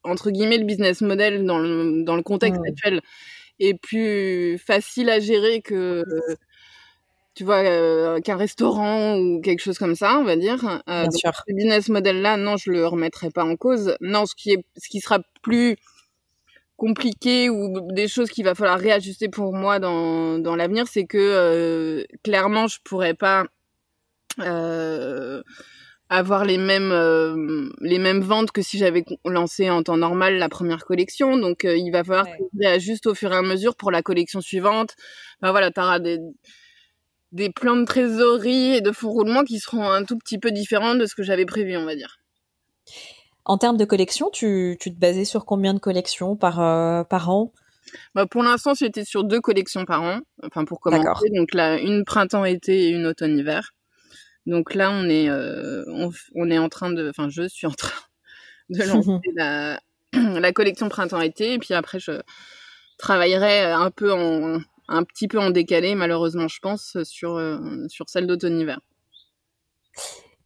entre 0.03 0.29
guillemets, 0.29 0.57
le 0.57 0.65
business 0.65 0.99
model 0.99 1.45
dans 1.45 1.57
le, 1.57 2.03
dans 2.03 2.17
le 2.17 2.23
contexte 2.23 2.61
actuel 2.67 3.01
est 3.59 3.73
plus 3.79 4.57
facile 4.57 5.09
à 5.09 5.19
gérer 5.19 5.61
que 5.61 6.03
tu 7.35 7.43
vois, 7.43 7.63
euh, 7.63 8.19
qu'un 8.21 8.37
restaurant 8.37 9.17
ou 9.17 9.41
quelque 9.41 9.61
chose 9.61 9.79
comme 9.79 9.95
ça, 9.95 10.19
on 10.19 10.23
va 10.23 10.35
dire. 10.35 10.63
Euh, 10.87 11.01
Bien 11.03 11.11
sûr. 11.11 11.31
Ce 11.47 11.53
business 11.53 11.89
model-là, 11.89 12.37
non, 12.37 12.57
je 12.57 12.71
le 12.71 12.85
remettrai 12.85 13.31
pas 13.31 13.43
en 13.43 13.55
cause. 13.55 13.97
Non, 14.01 14.25
ce 14.25 14.35
qui 14.35 14.51
est, 14.51 14.63
ce 14.77 14.87
qui 14.87 14.99
sera 14.99 15.19
plus 15.41 15.77
compliqué 16.77 17.49
ou 17.49 17.91
des 17.91 18.07
choses 18.07 18.29
qu'il 18.29 18.45
va 18.45 18.55
falloir 18.55 18.79
réajuster 18.79 19.29
pour 19.29 19.53
moi 19.53 19.79
dans, 19.79 20.37
dans 20.37 20.55
l'avenir, 20.55 20.87
c'est 20.87 21.05
que 21.05 21.17
euh, 21.17 22.03
clairement, 22.23 22.67
je 22.67 22.79
pourrais 22.83 23.13
pas 23.13 23.45
euh, 24.39 25.41
avoir 26.15 26.45
les 26.45 26.57
mêmes 26.57 26.91
euh, 26.91 27.69
les 27.81 27.99
mêmes 27.99 28.21
ventes 28.21 28.51
que 28.51 28.61
si 28.61 28.77
j'avais 28.77 29.03
lancé 29.25 29.69
en 29.69 29.83
temps 29.83 29.97
normal 29.97 30.37
la 30.37 30.49
première 30.49 30.85
collection. 30.85 31.37
Donc, 31.37 31.63
il 31.63 31.91
va 31.91 32.03
falloir 32.03 32.25
ouais. 32.25 32.37
que 32.37 32.65
réajuste 32.65 33.07
au 33.07 33.15
fur 33.15 33.31
et 33.33 33.35
à 33.35 33.41
mesure 33.41 33.75
pour 33.75 33.91
la 33.91 34.01
collection 34.01 34.41
suivante. 34.41 34.95
Ben 35.41 35.51
voilà, 35.51 35.71
t'auras 35.71 35.99
des 35.99 36.19
des 37.33 37.49
plans 37.49 37.75
de 37.75 37.85
trésorerie 37.85 38.75
et 38.75 38.81
de 38.81 38.91
fonds 38.91 39.09
roulement 39.09 39.43
qui 39.43 39.59
seront 39.59 39.89
un 39.89 40.05
tout 40.05 40.17
petit 40.17 40.37
peu 40.37 40.51
différents 40.51 40.95
de 40.95 41.05
ce 41.05 41.15
que 41.15 41.23
j'avais 41.23 41.45
prévu, 41.45 41.75
on 41.75 41.85
va 41.85 41.95
dire. 41.95 42.19
En 43.45 43.57
termes 43.57 43.77
de 43.77 43.85
collection, 43.85 44.29
tu, 44.31 44.77
tu 44.79 44.93
te 44.93 44.99
basais 44.99 45.25
sur 45.25 45.45
combien 45.45 45.73
de 45.73 45.79
collections 45.79 46.37
par, 46.37 46.61
euh, 46.61 47.03
par 47.03 47.29
an? 47.29 47.51
Bah 48.15 48.25
Pour 48.25 48.43
l'instant, 48.43 48.73
j'étais 48.73 49.03
sur 49.03 49.23
deux 49.23 49.41
collections 49.41 49.83
par 49.83 50.01
an, 50.03 50.19
enfin 50.43 50.63
pour 50.63 50.79
commencer. 50.79 51.29
Donc 51.35 51.53
là, 51.53 51.77
une 51.79 52.05
printemps-été 52.05 52.85
et 52.85 52.89
une 52.89 53.07
automne-hiver. 53.07 53.71
Donc 54.45 54.73
là, 54.73 54.91
on 54.91 55.05
est, 55.09 55.29
euh, 55.29 55.83
on, 55.87 56.11
on, 56.35 56.49
est 56.49 56.57
en 56.57 56.69
train 56.69 56.91
de, 56.91 57.09
enfin, 57.09 57.29
je 57.29 57.47
suis 57.47 57.67
en 57.67 57.71
train 57.71 58.01
de 58.69 58.83
lancer 58.83 59.11
la, 59.35 59.79
la 60.13 60.51
collection 60.51 60.89
printemps-été. 60.89 61.53
Et 61.53 61.59
puis 61.59 61.73
après, 61.73 61.99
je 61.99 62.21
travaillerai 62.97 63.61
un 63.61 63.91
peu 63.91 64.11
en, 64.13 64.59
un 64.87 65.03
petit 65.03 65.27
peu 65.27 65.39
en 65.39 65.49
décalé, 65.49 65.95
malheureusement, 65.95 66.47
je 66.47 66.59
pense, 66.59 66.97
sur, 67.03 67.35
euh, 67.35 67.59
sur 67.87 68.09
celle 68.09 68.27
d'automne-hiver. 68.27 68.79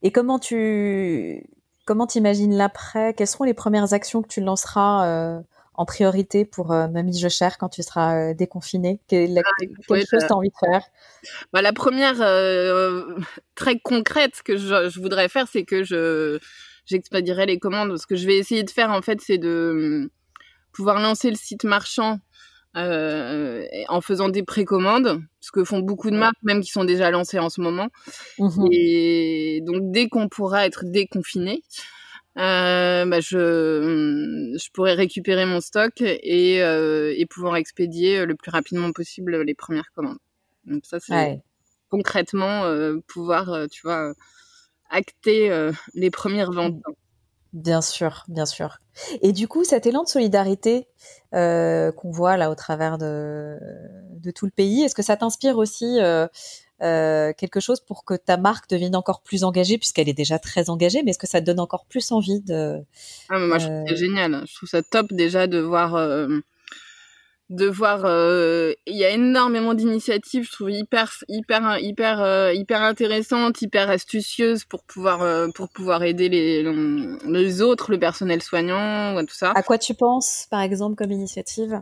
Et 0.04 0.12
comment 0.12 0.40
tu 0.40 1.44
comment 1.86 2.06
t'imagines 2.06 2.56
l'après? 2.56 3.14
Quelles 3.14 3.28
seront 3.28 3.46
les 3.46 3.54
premières 3.54 3.94
actions 3.94 4.22
que 4.22 4.28
tu 4.28 4.42
lanceras 4.42 5.08
euh, 5.08 5.40
en 5.78 5.86
priorité 5.86 6.44
pour 6.44 6.72
euh, 6.72 6.88
Mamie 6.88 7.18
Je 7.18 7.30
Cher 7.30 7.58
quand 7.58 7.70
tu 7.70 7.84
seras 7.84 8.32
euh, 8.32 8.34
déconfiné 8.34 9.00
Quelle, 9.08 9.40
ah, 9.40 9.66
quelle 9.88 10.06
chose 10.06 10.26
t'as 10.28 10.36
envie 10.36 10.50
de 10.50 10.68
faire? 10.68 10.84
bah, 11.54 11.62
La 11.62 11.74
première 11.74 12.18
très 13.56 13.80
concrète 13.80 14.42
que 14.44 14.58
je, 14.58 14.90
je 14.90 15.00
voudrais 15.00 15.30
faire, 15.30 15.48
c'est 15.48 15.64
que 15.64 15.84
je 15.84 16.40
j'expédierai 16.88 17.46
les 17.46 17.60
commandes. 17.60 17.98
Ce 17.98 18.08
que 18.08 18.16
je 18.16 18.26
vais 18.26 18.38
essayer 18.38 18.64
de 18.64 18.70
faire, 18.70 18.92
en 18.92 19.02
fait, 19.02 19.22
c'est 19.22 19.38
de 19.38 20.10
pouvoir 20.72 21.00
lancer 21.00 21.30
le 21.30 21.36
site 21.36 21.64
marchand 21.64 22.20
euh, 22.76 23.66
en 23.90 24.02
faisant 24.02 24.30
des 24.30 24.44
précommandes, 24.44 25.22
ce 25.42 25.52
que 25.52 25.64
font 25.64 25.80
beaucoup 25.80 26.12
de 26.12 26.18
marques, 26.18 26.38
même 26.44 26.62
qui 26.62 26.70
sont 26.70 26.86
déjà 26.86 27.12
lancées 27.12 27.40
en 27.40 27.50
ce 27.50 27.62
moment. 27.62 27.88
Mhm. 28.40 28.68
Et 28.72 29.62
donc, 29.64 29.92
dès 29.92 30.08
qu'on 30.10 30.30
pourra 30.30 30.66
être 30.66 30.84
déconfiné, 30.86 31.64
euh, 32.38 33.06
bah, 33.06 33.20
je, 33.20 34.54
je 34.58 34.72
pourrais 34.72 34.94
récupérer 34.94 35.46
mon 35.46 35.60
stock 35.62 36.02
et, 36.02 36.62
euh, 36.64 37.14
et 37.18 37.26
pouvoir 37.26 37.56
expédier 37.56 38.26
le 38.26 38.36
plus 38.36 38.52
rapidement 38.52 38.92
possible 38.92 39.42
les 39.42 39.56
premières 39.56 39.92
commandes. 39.96 40.20
Donc 40.66 40.86
ça, 40.86 41.00
c'est 41.00 41.14
Ouais. 41.14 41.42
concrètement 41.90 42.66
euh, 42.66 42.98
pouvoir, 43.08 43.50
euh, 43.50 43.68
tu 43.68 43.82
vois, 43.84 44.14
acter 44.90 45.50
euh, 45.52 45.72
les 45.94 46.12
premières 46.12 46.52
ventes. 46.52 46.82
Bien 47.54 47.82
sûr, 47.82 48.26
bien 48.28 48.46
sûr. 48.46 48.78
Et 49.22 49.32
du 49.32 49.48
coup, 49.48 49.64
cet 49.64 49.86
élan 49.86 50.04
de 50.04 50.10
solidarité 50.10 50.88
euh, 51.34 51.92
qu'on 51.92 52.12
voit 52.12 52.38
là 52.38 52.52
au 52.52 52.56
travers 52.56 52.98
de, 52.98 53.58
de 54.12 54.32
tout 54.32 54.46
le 54.46 54.52
pays, 54.52 54.84
est-ce 54.84 54.94
que 54.94 55.02
ça 55.02 55.16
t'inspire 55.18 55.58
aussi 55.58 55.98
euh, 56.82 56.86
euh, 56.88 57.34
quelque 57.34 57.60
chose 57.60 57.80
pour 57.82 58.06
que 58.06 58.14
ta 58.14 58.38
marque 58.38 58.70
devienne 58.70 58.96
encore 58.96 59.22
plus 59.22 59.44
engagée, 59.44 59.78
puisqu'elle 59.78 60.10
est 60.10 60.14
déjà 60.14 60.40
très 60.40 60.70
engagée, 60.70 61.02
mais 61.04 61.12
est-ce 61.12 61.20
que 61.20 61.28
ça 61.28 61.42
te 61.42 61.46
donne 61.46 61.60
encore 61.60 61.86
plus 61.86 62.12
envie 62.12 62.42
de... 62.42 62.78
Ah, 63.30 63.40
mais 63.40 63.48
moi, 63.48 63.58
je 63.58 63.66
trouve 63.68 63.78
Euh, 63.78 63.88
ça 63.90 63.96
génial. 63.96 64.44
Je 64.48 64.56
trouve 64.56 64.70
ça 64.70 64.82
top 64.84 65.08
déjà 65.12 65.48
de 65.48 65.60
voir, 65.60 65.96
euh, 65.96 66.28
de 67.50 67.66
voir. 67.66 68.02
euh, 68.06 68.74
Il 68.86 68.96
y 68.98 69.06
a 69.06 69.10
énormément 69.10 69.74
d'initiatives. 69.74 70.46
Je 70.46 70.52
trouve 70.52 70.72
hyper, 70.72 71.12
hyper, 71.28 71.80
hyper, 71.80 72.22
euh, 72.22 72.54
hyper 72.54 72.82
intéressantes, 72.82 73.62
hyper 73.62 73.90
astucieuses 73.90 74.64
pour 74.66 74.84
pouvoir, 74.84 75.22
euh, 75.22 75.48
pour 75.56 75.70
pouvoir 75.70 76.04
aider 76.04 76.30
les, 76.30 76.64
les 77.26 77.62
autres, 77.62 77.92
le 77.92 78.00
personnel 78.00 78.42
soignant, 78.42 79.24
tout 79.26 79.36
ça. 79.36 79.52
À 79.56 79.64
quoi 79.64 79.78
tu 79.78 79.94
penses, 79.94 80.48
par 80.52 80.62
exemple, 80.62 80.96
comme 80.96 81.12
initiative? 81.12 81.82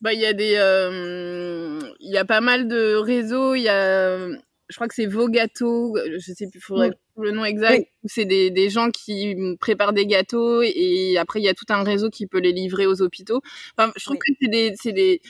Bah, 0.00 0.12
il 0.14 0.20
y 0.20 0.26
a 0.26 0.32
des, 0.32 0.54
euh, 0.56 1.78
il 2.00 2.10
y 2.10 2.16
a 2.16 2.24
pas 2.24 2.40
mal 2.40 2.68
de 2.68 2.94
réseaux. 2.94 3.54
Il 3.54 3.62
y 3.62 3.68
a, 3.68 4.16
je 4.28 4.74
crois 4.74 4.88
que 4.88 4.94
c'est 4.94 5.06
Vos 5.06 5.28
Gâteaux. 5.28 5.96
Je 6.18 6.32
sais 6.32 6.48
plus, 6.50 6.60
faudrait 6.60 6.90
trouve 7.12 7.24
le 7.24 7.32
nom 7.32 7.44
exact. 7.44 7.80
Oui. 7.80 7.86
C'est 8.06 8.24
des, 8.24 8.50
des 8.50 8.70
gens 8.70 8.90
qui 8.90 9.36
préparent 9.60 9.92
des 9.92 10.06
gâteaux 10.06 10.62
et 10.62 11.16
après 11.18 11.40
il 11.40 11.44
y 11.44 11.48
a 11.48 11.54
tout 11.54 11.66
un 11.68 11.82
réseau 11.82 12.08
qui 12.08 12.26
peut 12.26 12.38
les 12.40 12.52
livrer 12.52 12.86
aux 12.86 13.02
hôpitaux. 13.02 13.42
Enfin, 13.76 13.92
je 13.96 14.04
trouve 14.04 14.16
Oui. 14.16 14.34
que 14.34 14.38
c'est 14.40 14.48
des, 14.48 14.74
c'est 14.80 14.92
des, 14.92 15.20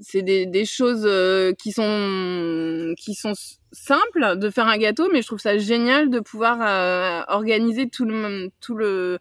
c'est 0.00 0.22
des, 0.22 0.46
des 0.46 0.64
choses 0.64 1.04
euh, 1.06 1.52
qui 1.52 1.72
sont, 1.72 2.94
qui 2.98 3.14
sont 3.14 3.34
simples 3.72 4.38
de 4.38 4.50
faire 4.50 4.66
un 4.66 4.78
gâteau, 4.78 5.08
mais 5.12 5.22
je 5.22 5.26
trouve 5.26 5.38
ça 5.40 5.58
génial 5.58 6.10
de 6.10 6.20
pouvoir 6.20 6.58
euh, 6.62 7.22
organiser 7.32 7.88
tout 7.88 8.06
le, 8.06 8.50
tout 8.60 8.74
le, 8.74 9.18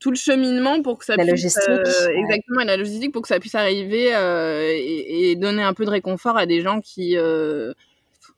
tout 0.00 0.10
le 0.10 0.16
cheminement 0.16 0.82
pour 0.82 0.98
que 0.98 1.04
ça 1.04 1.14
La 1.16 1.22
puisse 1.24 1.30
logistique, 1.32 1.68
euh, 1.68 2.06
ouais. 2.08 2.18
exactement 2.18 2.60
et 2.60 2.64
la 2.64 2.76
logistique 2.76 3.12
pour 3.12 3.22
que 3.22 3.28
ça 3.28 3.38
puisse 3.38 3.54
arriver 3.54 4.14
euh, 4.16 4.62
et, 4.74 5.30
et 5.30 5.36
donner 5.36 5.62
un 5.62 5.74
peu 5.74 5.84
de 5.84 5.90
réconfort 5.90 6.36
à 6.36 6.46
des 6.46 6.62
gens 6.62 6.80
qui 6.80 7.16
euh, 7.16 7.72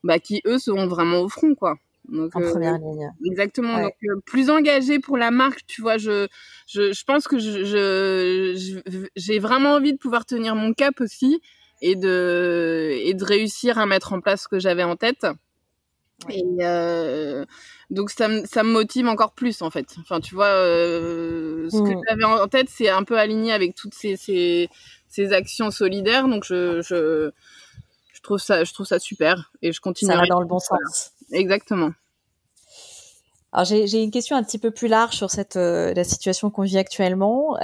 bah 0.05 0.19
qui 0.19 0.43
eux 0.47 0.59
seront 0.59 0.87
vraiment 0.89 1.21
au 1.21 1.29
front 1.29 1.55
quoi 1.55 1.77
donc 2.09 2.35
en 2.35 2.41
première 2.41 2.79
ligne 2.79 3.11
exactement 3.25 3.77
Ouais. 3.77 3.83
donc 3.85 4.25
plus 4.25 4.51
engagé 4.51 4.99
pour 4.99 5.17
la 5.17 5.31
marque 5.31 5.61
tu 5.69 5.81
vois 5.83 5.99
je 5.99 6.27
je, 6.67 6.93
je 6.93 7.05
pense 7.05 7.29
que 7.29 7.39
je 7.39 7.65
je- 7.65 8.81
je- 8.91 9.07
j'ai 9.15 9.39
vraiment 9.39 9.75
envie 9.75 9.93
de 9.93 9.99
pouvoir 9.99 10.27
tenir 10.27 10.57
mon 10.57 10.73
cap 10.75 11.01
aussi 11.01 11.41
et 11.81 11.95
de 11.95 12.91
et 13.05 13.15
de 13.15 13.25
réussir 13.25 13.79
à 13.79 13.87
mettre 13.87 14.13
en 14.13 14.21
place 14.21 14.43
ce 14.43 14.49
que 14.49 14.59
j'avais 14.59 14.83
en 14.83 14.97
tête 14.97 15.27
Ouais. 16.29 16.37
et 16.39 16.45
euh, 16.61 17.45
donc 17.91 18.11
ça 18.11 18.29
me 18.29 18.45
ça 18.47 18.63
me 18.63 18.71
motive 18.71 19.07
encore 19.09 19.33
plus 19.33 19.63
en 19.63 19.71
fait. 19.71 19.97
Enfin 20.01 20.21
tu 20.21 20.35
vois 20.35 20.47
euh, 20.47 21.69
ce 21.71 21.83
que 21.83 21.91
Mm. 21.93 22.01
j'avais 22.09 22.25
en 22.25 22.49
tête 22.49 22.69
c'est 22.71 22.89
un 22.89 23.03
peu 23.05 23.19
aligné 23.19 23.53
avec 23.53 23.75
toutes 23.75 23.95
ces 23.95 24.17
ces, 24.17 24.69
ces 25.09 25.33
actions 25.33 25.71
solidaires 25.71 26.29
donc 26.29 26.45
je, 26.45 26.81
je 26.83 27.31
je 28.13 28.21
trouve 28.23 28.39
ça 28.39 28.65
je 28.65 28.73
trouve 28.73 28.87
ça 28.87 28.99
super 28.99 29.51
et 29.63 29.73
je 29.73 29.79
ça 29.79 29.81
continuerai. 29.83 30.21
va 30.21 30.27
dans 30.27 30.41
le 30.41 30.47
bon 30.47 30.59
Voilà. 30.69 30.85
sens. 30.87 31.13
Exactement. 31.33 31.91
Alors 33.55 33.67
j'ai 33.67 34.03
une 34.03 34.11
question 34.11 34.35
un 34.37 34.43
petit 34.43 34.59
peu 34.59 34.71
plus 34.71 34.89
large 34.89 35.15
sur 35.15 35.31
cette 35.31 35.57
euh, 35.57 35.93
la 35.93 36.05
situation 36.05 36.49
qu'on 36.51 36.63
vit 36.63 36.79
actuellement. 36.79 37.57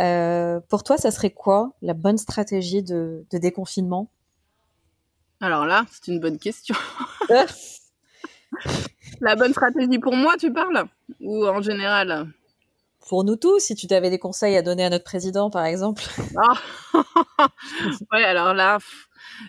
Pour 0.68 0.83
toi, 0.85 0.99
ça 0.99 1.11
serait 1.11 1.31
quoi 1.31 1.73
la 1.81 1.94
bonne 1.94 2.18
stratégie 2.18 2.83
de, 2.83 3.25
de 3.31 3.38
déconfinement? 3.38 4.11
Alors 5.40 5.64
là, 5.64 5.87
c'est 5.90 6.09
une 6.12 6.21
bonne 6.21 6.38
question. 6.38 6.75
La 9.20 9.37
bonne 9.37 9.52
stratégie 9.52 9.98
pour 9.98 10.14
moi, 10.14 10.37
tu 10.38 10.52
parles? 10.52 10.85
Ou 11.20 11.46
en 11.46 11.61
général? 11.62 12.26
Pour 13.09 13.24
nous 13.24 13.37
tous, 13.37 13.61
si 13.61 13.74
tu 13.74 13.92
avais 13.94 14.11
des 14.11 14.18
conseils 14.18 14.57
à 14.57 14.62
donner 14.62 14.85
à 14.85 14.90
notre 14.90 15.04
président, 15.04 15.50
par 15.50 15.64
exemple. 15.64 16.02
Ah. 17.38 17.48
ouais, 18.12 18.24
alors 18.24 18.54
là, 18.54 18.78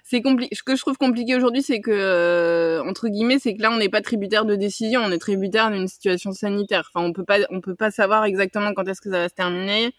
c'est 0.03 0.21
compliqué. 0.21 0.55
Ce 0.55 0.63
que 0.63 0.75
je 0.75 0.81
trouve 0.81 0.97
compliqué 0.97 1.35
aujourd'hui, 1.35 1.61
c'est 1.61 1.81
que 1.81 1.91
euh, 1.91 2.83
entre 2.83 3.07
guillemets, 3.07 3.39
c'est 3.39 3.55
que 3.55 3.61
là, 3.61 3.71
on 3.71 3.77
n'est 3.77 3.89
pas 3.89 4.01
tributaire 4.01 4.45
de 4.45 4.55
décision, 4.55 5.01
on 5.01 5.11
est 5.11 5.19
tributaire 5.19 5.71
d'une 5.71 5.87
situation 5.87 6.31
sanitaire. 6.31 6.89
Enfin, 6.93 7.05
on 7.05 7.13
peut 7.13 7.23
pas, 7.23 7.39
on 7.49 7.61
peut 7.61 7.75
pas 7.75 7.91
savoir 7.91 8.25
exactement 8.25 8.73
quand 8.73 8.87
est-ce 8.87 9.01
que 9.01 9.09
ça 9.09 9.19
va 9.19 9.29
se 9.29 9.33
terminer. 9.33 9.93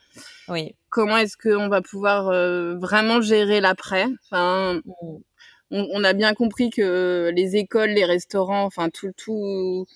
Oui. 0.48 0.74
Comment 0.88 1.16
est-ce 1.18 1.36
qu'on 1.36 1.68
va 1.68 1.82
pouvoir 1.82 2.28
euh, 2.28 2.76
vraiment 2.76 3.20
gérer 3.20 3.60
l'après? 3.60 4.06
Enfin, 4.24 4.80
Mm. 4.84 5.16
On, 5.70 5.86
on 5.92 6.04
a 6.04 6.12
bien 6.12 6.34
compris 6.34 6.70
que 6.70 7.30
les 7.34 7.56
écoles, 7.56 7.90
les 7.90 8.04
restaurants, 8.04 8.64
enfin 8.64 8.90
tout, 8.90 9.12
tout, 9.16 9.86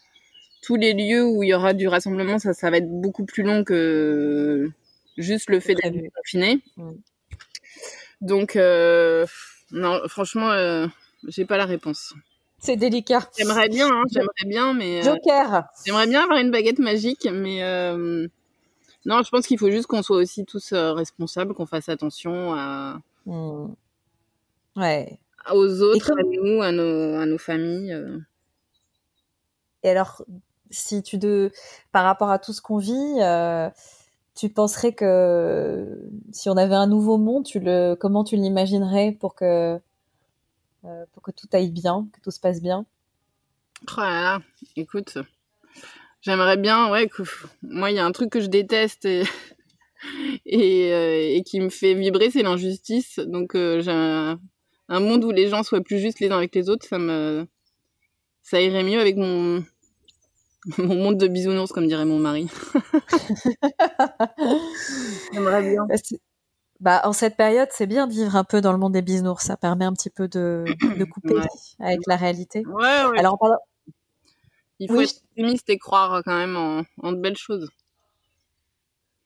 tous 0.62 0.76
les 0.76 0.92
lieux 0.94 1.24
où 1.24 1.42
il 1.42 1.48
y 1.48 1.54
aura 1.54 1.72
du 1.74 1.88
rassemblement, 1.88 2.38
ça, 2.38 2.54
ça 2.54 2.70
va 2.70 2.78
être 2.78 2.88
beaucoup 2.88 3.24
plus 3.24 3.42
long 3.42 3.64
que 3.64 4.70
juste 5.16 5.50
le 5.50 5.60
fait 5.60 5.74
d'être 5.74 5.94
confiné. 6.14 6.60
Mm. 6.76 6.92
Donc, 8.20 8.56
euh, 8.56 9.26
non, 9.70 10.00
franchement, 10.08 10.50
euh, 10.50 10.86
j'ai 11.28 11.44
pas 11.44 11.56
la 11.56 11.66
réponse. 11.66 12.14
C'est 12.58 12.76
délicat. 12.76 13.28
J'aimerais 13.36 13.68
bien, 13.68 13.88
hein, 13.88 14.04
j'aimerais 14.10 14.46
bien, 14.46 14.72
mais 14.72 15.00
euh, 15.00 15.02
Joker. 15.02 15.64
j'aimerais 15.84 16.06
bien 16.06 16.22
avoir 16.22 16.38
une 16.38 16.50
baguette 16.50 16.78
magique, 16.78 17.28
mais 17.30 17.62
euh, 17.62 18.26
non, 19.04 19.22
je 19.22 19.28
pense 19.28 19.46
qu'il 19.46 19.58
faut 19.58 19.70
juste 19.70 19.86
qu'on 19.86 20.02
soit 20.02 20.16
aussi 20.16 20.46
tous 20.46 20.72
responsables, 20.72 21.52
qu'on 21.52 21.66
fasse 21.66 21.90
attention 21.90 22.54
à, 22.54 23.00
Mm. 23.26 23.74
Ouais. 24.76 25.18
Aux 25.52 25.82
autres, 25.82 26.06
comme- 26.06 26.18
à 26.18 26.22
nous, 26.22 26.62
à 26.62 26.72
nos, 26.72 27.14
à 27.20 27.26
nos 27.26 27.38
familles. 27.38 27.92
euh. 27.92 28.18
Et 29.82 29.90
alors, 29.90 30.24
si 30.70 31.02
tu 31.02 31.18
de, 31.18 31.50
par 31.92 32.04
rapport 32.04 32.30
à 32.30 32.38
tout 32.38 32.52
ce 32.52 32.62
qu'on 32.62 32.78
vit, 32.78 33.20
euh, 33.20 33.68
tu 34.34 34.48
penserais 34.48 34.92
que 34.92 35.86
si 36.32 36.48
on 36.48 36.56
avait 36.56 36.74
un 36.74 36.86
nouveau 36.86 37.18
monde, 37.18 37.44
tu 37.44 37.60
le, 37.60 37.94
comment 37.94 38.24
tu 38.24 38.36
l'imaginerais 38.36 39.12
pour 39.12 39.34
que, 39.34 39.78
euh, 40.84 41.04
pour 41.12 41.22
que 41.22 41.30
tout 41.30 41.46
aille 41.52 41.70
bien, 41.70 42.08
que 42.12 42.20
tout 42.20 42.30
se 42.30 42.40
passe 42.40 42.60
bien? 42.60 42.86
Oh 43.96 44.00
là 44.00 44.20
là, 44.38 44.40
écoute, 44.76 45.18
j'aimerais 46.22 46.56
bien, 46.56 46.90
ouais, 46.90 47.06
que 47.08 47.22
moi, 47.62 47.90
il 47.90 47.96
y 47.96 47.98
a 47.98 48.06
un 48.06 48.12
truc 48.12 48.30
que 48.30 48.40
je 48.40 48.46
déteste 48.46 49.04
et, 49.04 49.24
et, 50.46 50.92
euh, 50.92 51.36
et 51.36 51.42
qui 51.42 51.60
me 51.60 51.68
fait 51.68 51.94
vibrer, 51.94 52.30
c'est 52.30 52.42
l'injustice. 52.42 53.18
Donc, 53.18 53.52
j'ai 53.54 54.34
un, 54.88 55.00
monde 55.00 55.24
où 55.24 55.30
les 55.30 55.48
gens 55.48 55.62
soient 55.62 55.80
plus 55.80 55.98
justes 55.98 56.20
les 56.20 56.30
uns 56.30 56.38
avec 56.38 56.54
les 56.54 56.68
autres, 56.68 56.86
ça 56.86 56.98
me, 56.98 57.46
ça 58.42 58.60
irait 58.60 58.84
mieux 58.84 59.00
avec 59.00 59.16
mon, 59.16 59.64
mon 60.78 60.94
monde 60.96 61.18
de 61.18 61.28
bisounours, 61.28 61.72
comme 61.72 61.86
dirait 61.86 62.04
mon 62.04 62.18
mari. 62.18 62.48
J'aimerais 65.32 65.62
bien. 65.62 65.86
Bah, 65.86 65.94
Bah, 66.80 67.00
en 67.04 67.12
cette 67.12 67.36
période, 67.36 67.68
c'est 67.72 67.86
bien 67.86 68.06
de 68.06 68.12
vivre 68.12 68.36
un 68.36 68.44
peu 68.44 68.60
dans 68.60 68.72
le 68.72 68.78
monde 68.78 68.92
des 68.92 69.02
bisounours. 69.02 69.44
Ça 69.44 69.56
permet 69.56 69.84
un 69.84 69.92
petit 69.92 70.10
peu 70.10 70.28
de, 70.28 70.64
de 70.98 71.04
couper 71.04 71.34
Ouais. 71.34 71.46
avec 71.80 72.00
la 72.06 72.16
réalité. 72.16 72.64
Ouais, 72.66 73.04
ouais. 73.06 73.18
Alors, 73.18 73.34
en 73.34 73.38
parlant- 73.38 73.58
il 74.80 74.88
faut 74.88 74.98
oui, 74.98 75.04
être 75.04 75.22
optimiste 75.30 75.70
et 75.70 75.78
croire 75.78 76.22
quand 76.24 76.36
même 76.36 76.56
en, 76.56 76.82
en 77.02 77.12
de 77.12 77.18
belles 77.20 77.36
choses. 77.36 77.68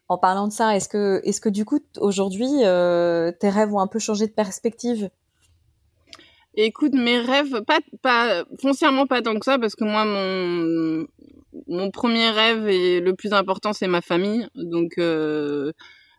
en 0.09 0.19
parlant 0.19 0.49
de 0.49 0.53
ça, 0.53 0.75
est-ce 0.77 0.89
que, 0.89 1.21
est-ce 1.25 1.41
que 1.41 1.49
du 1.51 1.65
coup, 1.65 1.81
aujourd'hui, 1.99 2.49
euh, 2.65 3.31
tes 3.33 3.51
rêves 3.51 3.75
ont 3.75 3.81
un 3.81 3.87
peu 3.87 3.99
changé 3.99 4.27
de 4.27 4.33
perspective? 4.33 5.11
Écoute, 6.61 6.93
mes 6.93 7.21
rêves, 7.21 7.63
pas, 7.63 7.79
pas, 8.03 8.45
foncièrement 8.61 9.07
pas 9.07 9.23
tant 9.23 9.39
que 9.39 9.45
ça, 9.45 9.61
parce 9.61 9.77
que 9.77 9.85
moi, 9.85 10.05
mon, 10.05 11.07
mon 11.69 11.91
premier 11.93 12.31
rêve 12.31 12.67
et 12.67 12.99
le 12.99 13.15
plus 13.15 13.33
important, 13.33 13.73
c'est 13.73 13.87
ma 13.87 14.01
famille. 14.01 14.49
Donc, 14.57 14.99
euh, 14.99 15.71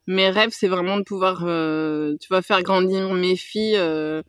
mes 0.08 0.30
rêves, 0.30 0.52
c'est 0.54 0.69
vraiment 0.69 0.95
de 0.95 1.04
pouvoir, 1.04 1.43
euh, 1.45 2.15
tu 2.21 2.30
vois, 2.30 2.41
faire 2.41 2.63
grandir 2.63 3.13
mes 3.13 3.36
filles 3.36 3.75
euh, 3.75 4.23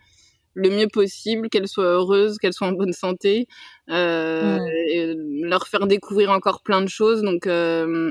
le 0.55 0.71
mieux 0.71 0.89
possible, 0.89 1.49
qu'elles 1.49 1.69
soient 1.69 1.85
heureuses, 1.85 2.39
qu'elles 2.39 2.55
soient 2.55 2.67
en 2.67 2.73
bonne 2.73 2.93
santé, 2.93 3.47
euh, 3.89 4.59
et 4.89 5.15
leur 5.17 5.69
faire 5.69 5.87
découvrir 5.87 6.33
encore 6.33 6.63
plein 6.65 6.83
de 6.83 6.89
choses. 6.89 7.23
Donc, 7.23 7.47
euh, 7.47 8.11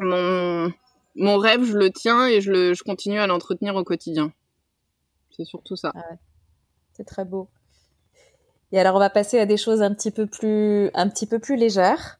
mon, 0.00 0.72
mon 1.14 1.38
rêve, 1.38 1.62
je 1.62 1.78
le 1.78 1.90
tiens 1.90 2.26
et 2.26 2.40
je, 2.40 2.50
le, 2.50 2.74
je 2.74 2.82
continue 2.82 3.20
à 3.20 3.28
l'entretenir 3.28 3.76
au 3.76 3.84
quotidien. 3.84 4.32
C'est 5.30 5.44
surtout 5.44 5.76
ça. 5.76 5.92
C'est 6.98 7.04
très 7.04 7.24
beau. 7.24 7.48
Et 8.72 8.78
alors, 8.78 8.96
on 8.96 8.98
va 8.98 9.08
passer 9.08 9.38
à 9.38 9.46
des 9.46 9.56
choses 9.56 9.80
un 9.82 9.94
petit 9.94 10.10
peu 10.10 10.26
plus, 10.26 10.90
un 10.92 11.08
petit 11.08 11.26
peu 11.26 11.38
plus 11.38 11.56
légères. 11.56 12.18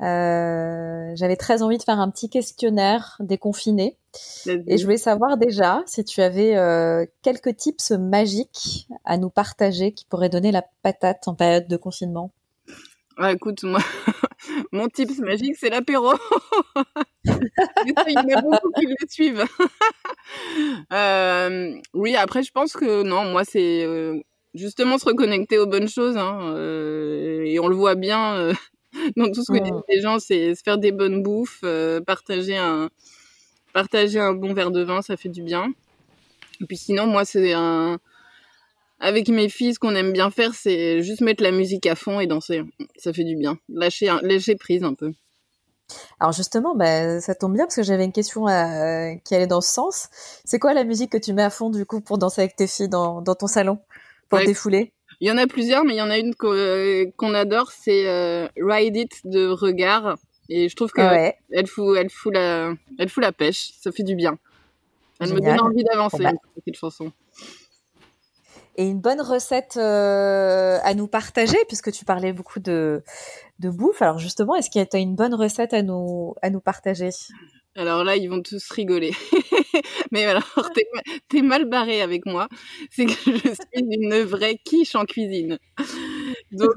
Euh, 0.00 1.12
J'avais 1.14 1.36
très 1.36 1.62
envie 1.62 1.78
de 1.78 1.82
faire 1.82 1.98
un 1.98 2.10
petit 2.10 2.30
questionnaire 2.30 3.16
déconfiné. 3.20 3.98
Et 4.46 4.78
je 4.78 4.84
voulais 4.84 4.96
savoir 4.96 5.36
déjà 5.36 5.82
si 5.86 6.04
tu 6.04 6.22
avais 6.22 6.56
euh, 6.56 7.04
quelques 7.22 7.56
tips 7.56 7.90
magiques 7.90 8.88
à 9.04 9.18
nous 9.18 9.30
partager 9.30 9.92
qui 9.92 10.04
pourraient 10.04 10.28
donner 10.28 10.52
la 10.52 10.64
patate 10.82 11.26
en 11.26 11.34
période 11.34 11.66
de 11.66 11.76
confinement. 11.76 12.30
Ah, 13.16 13.32
écoute, 13.32 13.64
moi, 13.64 13.80
mon 14.72 14.88
tips 14.88 15.18
magique, 15.18 15.56
c'est 15.58 15.70
l'apéro. 15.70 16.12
Il 17.24 17.32
y 18.08 18.18
en 18.18 18.38
a 18.38 18.42
beaucoup 18.42 18.70
qui 18.78 18.86
le 18.86 19.08
suivent. 19.08 19.44
euh, 20.92 21.74
oui, 21.94 22.16
après, 22.16 22.42
je 22.42 22.52
pense 22.52 22.74
que 22.74 23.02
non, 23.02 23.24
moi, 23.24 23.44
c'est 23.44 23.84
euh, 23.84 24.20
justement 24.54 24.98
se 24.98 25.06
reconnecter 25.06 25.58
aux 25.58 25.66
bonnes 25.66 25.88
choses. 25.88 26.16
Hein, 26.16 26.52
euh, 26.54 27.44
et 27.44 27.58
on 27.58 27.68
le 27.68 27.76
voit 27.76 27.94
bien 27.94 28.52
dans 29.16 29.30
tout 29.30 29.42
ce 29.42 29.52
que 29.52 29.62
disent 29.62 29.82
les 29.88 30.00
gens, 30.00 30.18
c'est 30.18 30.54
se 30.54 30.62
faire 30.62 30.78
des 30.78 30.92
bonnes 30.92 31.22
bouffes, 31.22 31.64
partager 32.06 32.56
un 32.56 32.90
partager 33.72 34.20
un 34.20 34.34
bon 34.34 34.54
verre 34.54 34.70
de 34.70 34.82
vin, 34.82 35.02
ça 35.02 35.16
fait 35.16 35.28
du 35.28 35.42
bien. 35.42 35.72
Et 36.60 36.66
puis 36.66 36.76
sinon, 36.76 37.06
moi, 37.06 37.24
c'est 37.24 37.52
un 37.52 37.98
avec 39.04 39.28
mes 39.28 39.50
filles, 39.50 39.74
ce 39.74 39.78
qu'on 39.78 39.94
aime 39.94 40.12
bien 40.12 40.30
faire, 40.30 40.54
c'est 40.54 41.02
juste 41.02 41.20
mettre 41.20 41.42
la 41.42 41.50
musique 41.50 41.86
à 41.86 41.94
fond 41.94 42.20
et 42.20 42.26
danser. 42.26 42.62
Ça 42.96 43.12
fait 43.12 43.24
du 43.24 43.36
bien. 43.36 43.58
Lâcher, 43.68 44.10
lâcher 44.22 44.56
prise 44.56 44.82
un 44.82 44.94
peu. 44.94 45.12
Alors 46.18 46.32
justement, 46.32 46.74
bah, 46.74 47.20
ça 47.20 47.34
tombe 47.34 47.52
bien 47.52 47.64
parce 47.64 47.76
que 47.76 47.82
j'avais 47.82 48.06
une 48.06 48.12
question 48.12 48.48
euh, 48.48 49.12
qui 49.22 49.34
allait 49.34 49.46
dans 49.46 49.60
ce 49.60 49.70
sens. 49.70 50.08
C'est 50.46 50.58
quoi 50.58 50.72
la 50.72 50.84
musique 50.84 51.12
que 51.12 51.18
tu 51.18 51.34
mets 51.34 51.42
à 51.42 51.50
fond 51.50 51.68
du 51.68 51.84
coup 51.84 52.00
pour 52.00 52.16
danser 52.16 52.40
avec 52.40 52.56
tes 52.56 52.66
filles 52.66 52.88
dans, 52.88 53.20
dans 53.20 53.34
ton 53.34 53.46
salon, 53.46 53.78
pour 54.30 54.38
ouais. 54.38 54.46
défouler 54.46 54.94
Il 55.20 55.28
y 55.28 55.30
en 55.30 55.36
a 55.36 55.46
plusieurs, 55.46 55.84
mais 55.84 55.92
il 55.92 55.98
y 55.98 56.02
en 56.02 56.08
a 56.08 56.16
une 56.16 56.34
qu'on 56.34 57.34
adore, 57.34 57.72
c'est 57.72 58.08
euh, 58.08 58.48
Ride 58.56 58.96
It 58.96 59.20
de 59.24 59.48
Regard. 59.48 60.16
Et 60.48 60.70
je 60.70 60.76
trouve 60.76 60.92
que 60.92 61.02
ouais. 61.02 61.36
elle, 61.50 61.66
fout, 61.66 61.94
elle, 61.98 62.08
fout 62.08 62.32
la, 62.32 62.72
elle 62.98 63.10
fout 63.10 63.22
la 63.22 63.32
pêche, 63.32 63.74
ça 63.82 63.92
fait 63.92 64.02
du 64.02 64.14
bien. 64.14 64.38
Elle 65.20 65.28
Génial. 65.28 65.42
me 65.42 65.58
donne 65.58 65.66
envie 65.66 65.84
d'avancer, 65.84 66.24
bon, 66.24 66.30
bah. 66.30 66.62
cette 66.64 66.76
chanson 66.76 67.12
et 68.76 68.84
une 68.86 69.00
bonne 69.00 69.20
recette 69.20 69.76
euh, 69.76 70.78
à 70.82 70.94
nous 70.94 71.06
partager, 71.06 71.58
puisque 71.68 71.92
tu 71.92 72.04
parlais 72.04 72.32
beaucoup 72.32 72.60
de, 72.60 73.02
bouffe. 73.60 74.02
Alors 74.02 74.18
justement, 74.18 74.54
est-ce 74.56 74.70
qu'il 74.70 74.80
y 74.80 74.96
a 74.96 74.98
une 74.98 75.14
bonne 75.14 75.34
recette 75.34 75.74
à 75.74 75.82
nous, 75.82 76.34
à 76.42 76.50
nous 76.50 76.60
partager? 76.60 77.10
Alors 77.76 78.04
là, 78.04 78.16
ils 78.16 78.28
vont 78.28 78.42
tous 78.42 78.70
rigoler. 78.70 79.12
Mais 80.12 80.24
alors, 80.24 80.70
t'es, 80.74 81.38
es 81.38 81.42
mal 81.42 81.64
barré 81.64 82.02
avec 82.02 82.24
moi. 82.26 82.48
C'est 82.90 83.06
que 83.06 83.12
je 83.12 83.38
suis 83.38 83.56
une 83.74 84.22
vraie 84.22 84.56
quiche 84.64 84.94
en 84.94 85.04
cuisine. 85.04 85.58
Donc, 86.52 86.70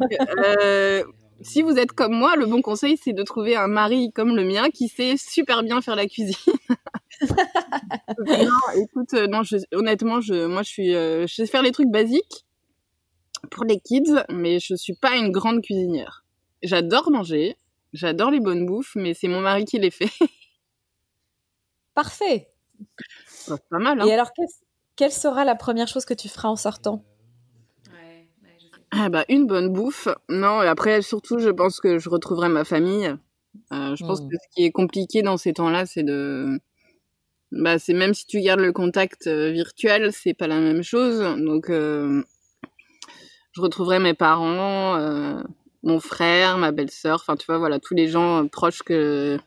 euh, 0.64 1.04
si 1.42 1.62
vous 1.62 1.78
êtes 1.78 1.92
comme 1.92 2.14
moi, 2.14 2.36
le 2.36 2.46
bon 2.46 2.62
conseil, 2.62 2.98
c'est 3.02 3.14
de 3.14 3.24
trouver 3.24 3.56
un 3.56 3.68
mari 3.68 4.12
comme 4.14 4.36
le 4.36 4.44
mien 4.44 4.70
qui 4.70 4.88
sait 4.88 5.16
super 5.18 5.64
bien 5.64 5.82
faire 5.82 5.96
la 5.96 6.08
cuisine. 6.08 6.36
non, 8.26 8.82
écoute, 8.82 9.14
euh, 9.14 9.28
non, 9.28 9.44
je, 9.44 9.58
honnêtement, 9.74 10.22
je, 10.22 10.46
moi, 10.46 10.64
je 10.64 10.70
suis, 10.70 10.96
euh, 10.96 11.28
je 11.28 11.36
sais 11.36 11.46
faire 11.46 11.62
les 11.62 11.72
trucs 11.72 11.90
basiques 11.90 12.46
pour 13.52 13.64
les 13.64 13.80
kids, 13.80 14.24
mais 14.30 14.60
je 14.60 14.76
suis 14.76 14.96
pas 14.96 15.16
une 15.16 15.32
grande 15.32 15.62
cuisinière. 15.62 16.26
J'adore 16.64 17.12
manger, 17.12 17.58
j'adore 17.94 18.32
les 18.32 18.40
bonnes 18.40 18.66
bouffes, 18.66 18.96
mais 18.96 19.14
c'est 19.14 19.28
mon 19.28 19.42
mari 19.42 19.66
qui 19.66 19.80
les 19.80 19.92
fait. 19.92 20.12
Parfait. 21.94 22.50
C'est 23.28 23.68
pas 23.70 23.80
mal. 23.80 24.02
Hein. 24.02 24.06
Et 24.06 24.14
alors, 24.14 24.32
quelle 24.96 25.12
sera 25.12 25.46
la 25.46 25.56
première 25.56 25.88
chose 25.88 26.06
que 26.06 26.14
tu 26.14 26.30
feras 26.30 26.50
en 26.50 26.56
sortant? 26.56 27.04
Ah 28.92 29.10
bah, 29.10 29.26
une 29.28 29.48
bonne 29.48 29.72
bouffe. 29.74 30.08
Non, 30.30 30.62
et 30.62 30.68
après, 30.68 31.02
surtout, 31.02 31.40
je 31.40 31.50
pense 31.50 31.80
que 31.80 32.00
je 32.00 32.10
retrouverai 32.10 32.50
ma 32.50 32.64
famille. 32.64 33.14
Euh, 33.74 33.96
je 33.96 34.06
pense 34.06 34.22
mmh. 34.22 34.30
que 34.30 34.36
ce 34.36 34.56
qui 34.56 34.64
est 34.64 34.72
compliqué 34.72 35.22
dans 35.22 35.38
ces 35.38 35.54
temps-là, 35.54 35.86
c'est 35.86 36.04
de 36.04 36.60
bah 37.52 37.80
c'est 37.80 37.94
même 37.94 38.14
si 38.14 38.26
tu 38.26 38.42
gardes 38.42 38.60
le 38.60 38.74
contact 38.74 39.28
euh, 39.28 39.52
virtuel, 39.52 40.12
c'est 40.12 40.34
pas 40.34 40.48
la 40.48 40.60
même 40.60 40.84
chose. 40.84 41.20
Donc 41.40 41.70
euh, 41.70 42.24
je 43.52 43.62
retrouverai 43.62 44.00
mes 44.00 44.14
parents, 44.14 44.96
euh, 44.98 45.42
mon 45.84 46.00
frère, 46.00 46.58
ma 46.58 46.72
belle-sœur, 46.72 47.16
enfin 47.16 47.36
tu 47.36 47.46
vois 47.46 47.58
voilà 47.58 47.80
tous 47.80 47.94
les 47.94 48.08
gens 48.08 48.48
proches 48.48 48.84
que 48.84 49.38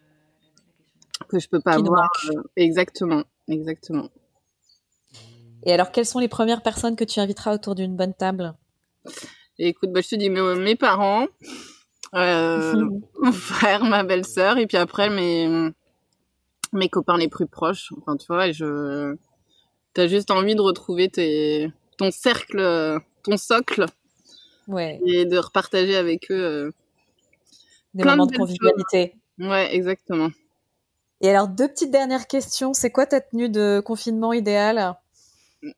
que 1.28 1.38
je 1.38 1.48
peux 1.48 1.60
pas 1.60 1.76
Qui 1.76 1.82
voir. 1.82 2.10
exactement, 2.56 3.24
exactement. 3.48 4.08
Et 5.64 5.72
alors 5.72 5.92
quelles 5.92 6.06
sont 6.06 6.20
les 6.20 6.28
premières 6.28 6.62
personnes 6.62 6.96
que 6.96 7.04
tu 7.04 7.20
inviteras 7.20 7.54
autour 7.54 7.74
d'une 7.74 7.94
bonne 7.94 8.14
table? 8.14 8.54
Écoute, 9.58 9.92
bah, 9.92 10.00
je 10.00 10.08
te 10.08 10.14
dis 10.14 10.30
mes, 10.30 10.54
mes 10.54 10.74
parents, 10.74 11.26
mon 12.14 13.32
frère, 13.32 13.84
ma 13.84 14.02
belle-sœur, 14.04 14.56
et 14.56 14.66
puis 14.66 14.78
après 14.78 15.10
mes 15.10 15.70
mes 16.72 16.88
copains 16.88 17.18
les 17.18 17.28
plus 17.28 17.46
proches. 17.46 17.92
Enfin, 17.98 18.16
tu 18.16 18.26
vois, 18.28 18.50
je, 18.52 19.16
t'as 19.94 20.06
juste 20.06 20.30
envie 20.30 20.54
de 20.54 20.60
retrouver 20.60 21.08
tes, 21.08 21.70
ton 21.98 22.10
cercle, 22.10 23.00
ton 23.22 23.36
socle. 23.36 23.86
Ouais. 24.68 25.00
Et 25.04 25.24
de 25.24 25.38
repartager 25.38 25.96
avec 25.96 26.30
eux. 26.30 26.44
Euh, 26.44 26.70
Des 27.94 28.04
moments 28.04 28.26
de, 28.26 28.32
de 28.32 28.38
convivialité. 28.38 29.14
Ouais, 29.38 29.74
exactement. 29.74 30.30
Et 31.20 31.28
alors, 31.30 31.48
deux 31.48 31.68
petites 31.68 31.90
dernières 31.90 32.26
questions. 32.26 32.72
C'est 32.72 32.90
quoi 32.90 33.06
ta 33.06 33.20
tenue 33.20 33.48
de 33.48 33.82
confinement 33.84 34.32
idéale? 34.32 34.94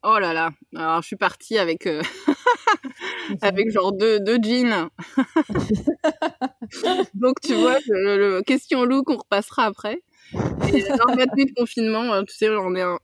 Oh 0.04 0.18
là 0.20 0.32
là. 0.32 0.50
Alors, 0.76 1.02
je 1.02 1.06
suis 1.08 1.16
partie 1.16 1.58
avec, 1.58 1.86
euh... 1.86 2.02
avec 3.42 3.70
genre 3.70 3.92
deux, 3.92 4.20
deux 4.20 4.38
jeans. 4.42 4.88
Donc, 7.14 7.40
tu 7.40 7.54
vois, 7.54 7.78
le, 7.88 8.16
le 8.16 8.42
question 8.42 8.84
look, 8.84 9.10
on 9.10 9.16
repassera 9.16 9.64
après. 9.64 10.02
Et 10.34 10.82
de 10.82 11.54
confinement, 11.54 12.12
euh, 12.12 12.22
tu 12.22 12.34
sais, 12.34 12.48
on 12.48 12.74
est 12.74 12.82
un 12.82 12.98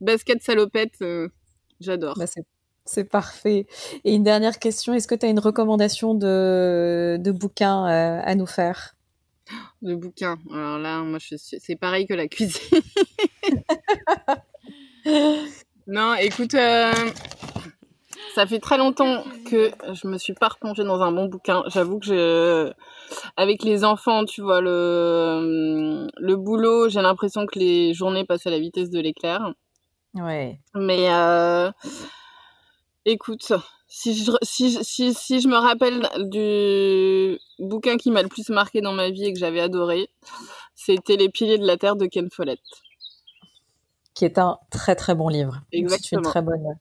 basket 0.00 0.42
salopette. 0.42 0.94
Euh, 1.02 1.28
J'adore. 1.80 2.14
Bah, 2.18 2.26
c'est 2.86 3.04
parfait. 3.04 3.66
Et 4.04 4.14
une 4.14 4.24
dernière 4.24 4.58
question, 4.58 4.92
est-ce 4.92 5.08
que 5.08 5.14
tu 5.14 5.24
as 5.24 5.28
une 5.28 5.38
recommandation 5.38 6.14
de, 6.14 7.16
de 7.18 7.30
bouquin 7.30 7.86
euh, 7.86 8.20
à 8.22 8.34
nous 8.34 8.46
faire? 8.46 8.94
De 9.82 9.94
bouquin 9.94 10.38
Alors 10.52 10.78
là, 10.78 11.00
moi, 11.00 11.18
je 11.18 11.36
suis... 11.36 11.60
c'est 11.60 11.76
pareil 11.76 12.06
que 12.06 12.14
la 12.14 12.28
cuisine. 12.28 12.60
non, 15.86 16.14
écoute, 16.14 16.54
euh, 16.54 16.92
ça 18.34 18.46
fait 18.46 18.58
très 18.58 18.78
longtemps 18.78 19.24
que 19.46 19.70
je 19.92 20.06
me 20.06 20.18
suis 20.18 20.34
pas 20.34 20.48
replongée 20.48 20.84
dans 20.84 21.00
un 21.00 21.12
bon 21.12 21.26
bouquin. 21.26 21.62
J'avoue 21.66 21.98
que 21.98 22.06
je, 22.06 22.72
avec 23.36 23.62
les 23.62 23.84
enfants, 23.84 24.24
tu 24.24 24.42
vois, 24.42 24.60
le, 24.60 26.06
le 26.16 26.36
boulot, 26.36 26.88
j'ai 26.88 27.02
l'impression 27.02 27.46
que 27.46 27.58
les 27.58 27.94
journées 27.94 28.24
passent 28.24 28.46
à 28.46 28.50
la 28.50 28.58
vitesse 28.58 28.90
de 28.90 29.00
l'éclair. 29.00 29.52
Ouais. 30.14 30.60
Mais 30.74 31.12
euh, 31.12 31.70
écoute, 33.04 33.52
si 33.88 34.14
je, 34.14 34.32
si, 34.42 34.82
si, 34.82 35.14
si 35.14 35.40
je 35.40 35.48
me 35.48 35.56
rappelle 35.56 36.08
du 36.30 37.38
bouquin 37.58 37.96
qui 37.96 38.10
m'a 38.10 38.22
le 38.22 38.28
plus 38.28 38.48
marqué 38.48 38.80
dans 38.80 38.92
ma 38.92 39.10
vie 39.10 39.26
et 39.26 39.32
que 39.32 39.38
j'avais 39.38 39.60
adoré, 39.60 40.08
c'était 40.74 41.16
Les 41.16 41.28
piliers 41.28 41.58
de 41.58 41.66
la 41.66 41.76
terre 41.76 41.96
de 41.96 42.06
Ken 42.06 42.28
Follett. 42.30 42.60
Qui 44.14 44.24
est 44.24 44.38
un 44.38 44.58
très 44.70 44.94
très 44.94 45.14
bon 45.14 45.28
livre. 45.28 45.60
Exactement. 45.72 46.00
C'est 46.02 46.16
une 46.16 46.22
très 46.22 46.42
bonne. 46.42 46.78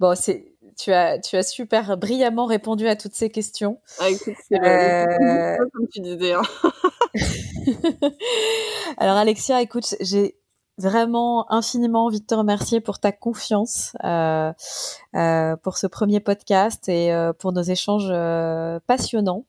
Bon, 0.00 0.14
c'est 0.14 0.54
tu 0.78 0.92
as, 0.92 1.18
tu 1.18 1.36
as 1.36 1.42
super 1.42 1.96
brillamment 1.96 2.46
répondu 2.46 2.86
à 2.86 2.96
toutes 2.96 3.14
ces 3.14 3.30
questions. 3.30 3.80
Ah, 3.98 4.08
écoute, 4.10 4.34
c'est 4.48 4.64
euh... 4.64 5.56
comme 5.72 5.88
tu 5.92 6.00
disais. 6.00 6.34
Hein. 6.34 6.42
Alors, 8.98 9.16
Alexia, 9.16 9.60
écoute, 9.60 9.96
j'ai 10.00 10.38
vraiment 10.78 11.50
infiniment 11.52 12.06
envie 12.06 12.20
de 12.20 12.26
te 12.26 12.34
remercier 12.34 12.80
pour 12.80 13.00
ta 13.00 13.10
confiance, 13.10 13.96
euh, 14.04 14.52
euh, 15.16 15.56
pour 15.56 15.76
ce 15.76 15.88
premier 15.88 16.20
podcast 16.20 16.88
et 16.88 17.12
euh, 17.12 17.32
pour 17.32 17.52
nos 17.52 17.62
échanges 17.62 18.08
euh, 18.10 18.78
passionnants. 18.86 19.44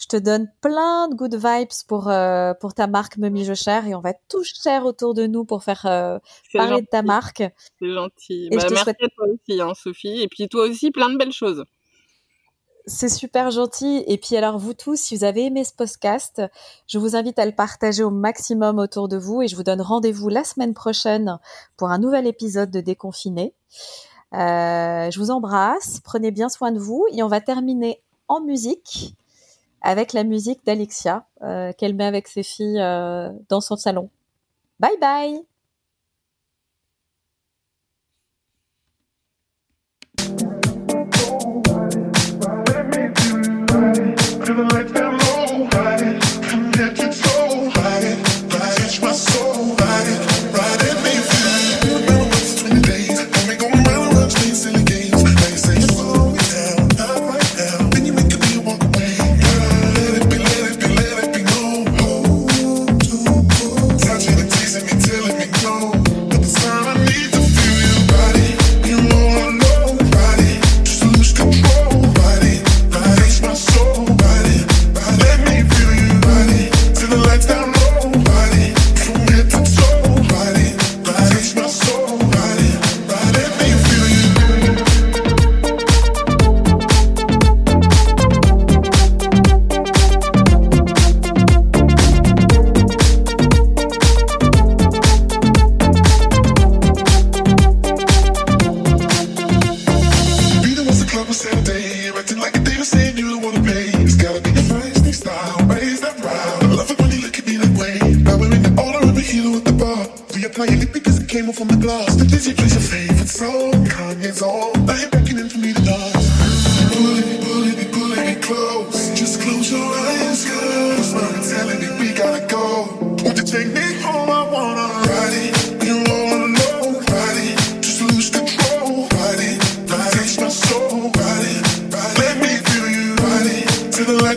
Je 0.00 0.06
te 0.06 0.16
donne 0.16 0.50
plein 0.62 1.08
de 1.08 1.14
good 1.14 1.34
vibes 1.34 1.68
pour 1.86 2.08
euh, 2.08 2.54
pour 2.54 2.72
ta 2.72 2.86
marque 2.86 3.18
Mummy 3.18 3.44
Je 3.44 3.52
Cher 3.52 3.86
et 3.86 3.94
on 3.94 4.00
va 4.00 4.14
tout 4.14 4.42
cher 4.42 4.86
autour 4.86 5.12
de 5.12 5.26
nous 5.26 5.44
pour 5.44 5.62
faire 5.62 5.82
parler 5.82 6.70
gentil. 6.70 6.82
de 6.82 6.86
ta 6.90 7.02
marque. 7.02 7.42
C'est 7.78 7.92
gentil. 7.92 8.48
Bah, 8.50 8.56
merci 8.62 8.76
souhaite... 8.76 8.96
à 9.02 9.08
toi 9.08 9.26
aussi, 9.26 9.60
hein, 9.60 9.72
Sophie. 9.74 10.22
Et 10.22 10.28
puis 10.28 10.48
toi 10.48 10.62
aussi, 10.62 10.90
plein 10.90 11.10
de 11.10 11.18
belles 11.18 11.32
choses. 11.32 11.64
C'est 12.86 13.10
super 13.10 13.50
gentil. 13.50 14.02
Et 14.06 14.16
puis 14.16 14.36
alors 14.36 14.58
vous 14.58 14.72
tous, 14.72 14.96
si 14.96 15.16
vous 15.16 15.24
avez 15.24 15.44
aimé 15.44 15.64
ce 15.64 15.74
podcast, 15.74 16.42
je 16.86 16.98
vous 16.98 17.14
invite 17.14 17.38
à 17.38 17.44
le 17.44 17.52
partager 17.52 18.02
au 18.02 18.10
maximum 18.10 18.78
autour 18.78 19.06
de 19.06 19.18
vous 19.18 19.42
et 19.42 19.48
je 19.48 19.56
vous 19.56 19.64
donne 19.64 19.82
rendez-vous 19.82 20.30
la 20.30 20.44
semaine 20.44 20.72
prochaine 20.72 21.38
pour 21.76 21.90
un 21.90 21.98
nouvel 21.98 22.26
épisode 22.26 22.70
de 22.70 22.80
Déconfiné. 22.80 23.54
Euh, 24.32 25.10
je 25.10 25.18
vous 25.18 25.30
embrasse, 25.30 26.00
prenez 26.02 26.30
bien 26.30 26.48
soin 26.48 26.72
de 26.72 26.78
vous 26.78 27.04
et 27.12 27.22
on 27.22 27.28
va 27.28 27.42
terminer 27.42 28.02
en 28.28 28.40
musique 28.40 29.14
avec 29.82 30.12
la 30.12 30.24
musique 30.24 30.64
d'Alexia 30.64 31.26
euh, 31.42 31.72
qu'elle 31.72 31.94
met 31.94 32.04
avec 32.04 32.28
ses 32.28 32.42
filles 32.42 32.80
euh, 32.80 33.30
dans 33.48 33.60
son 33.60 33.76
salon. 33.76 34.10
Bye 34.78 34.98
bye 35.00 35.44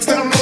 Still 0.04 0.33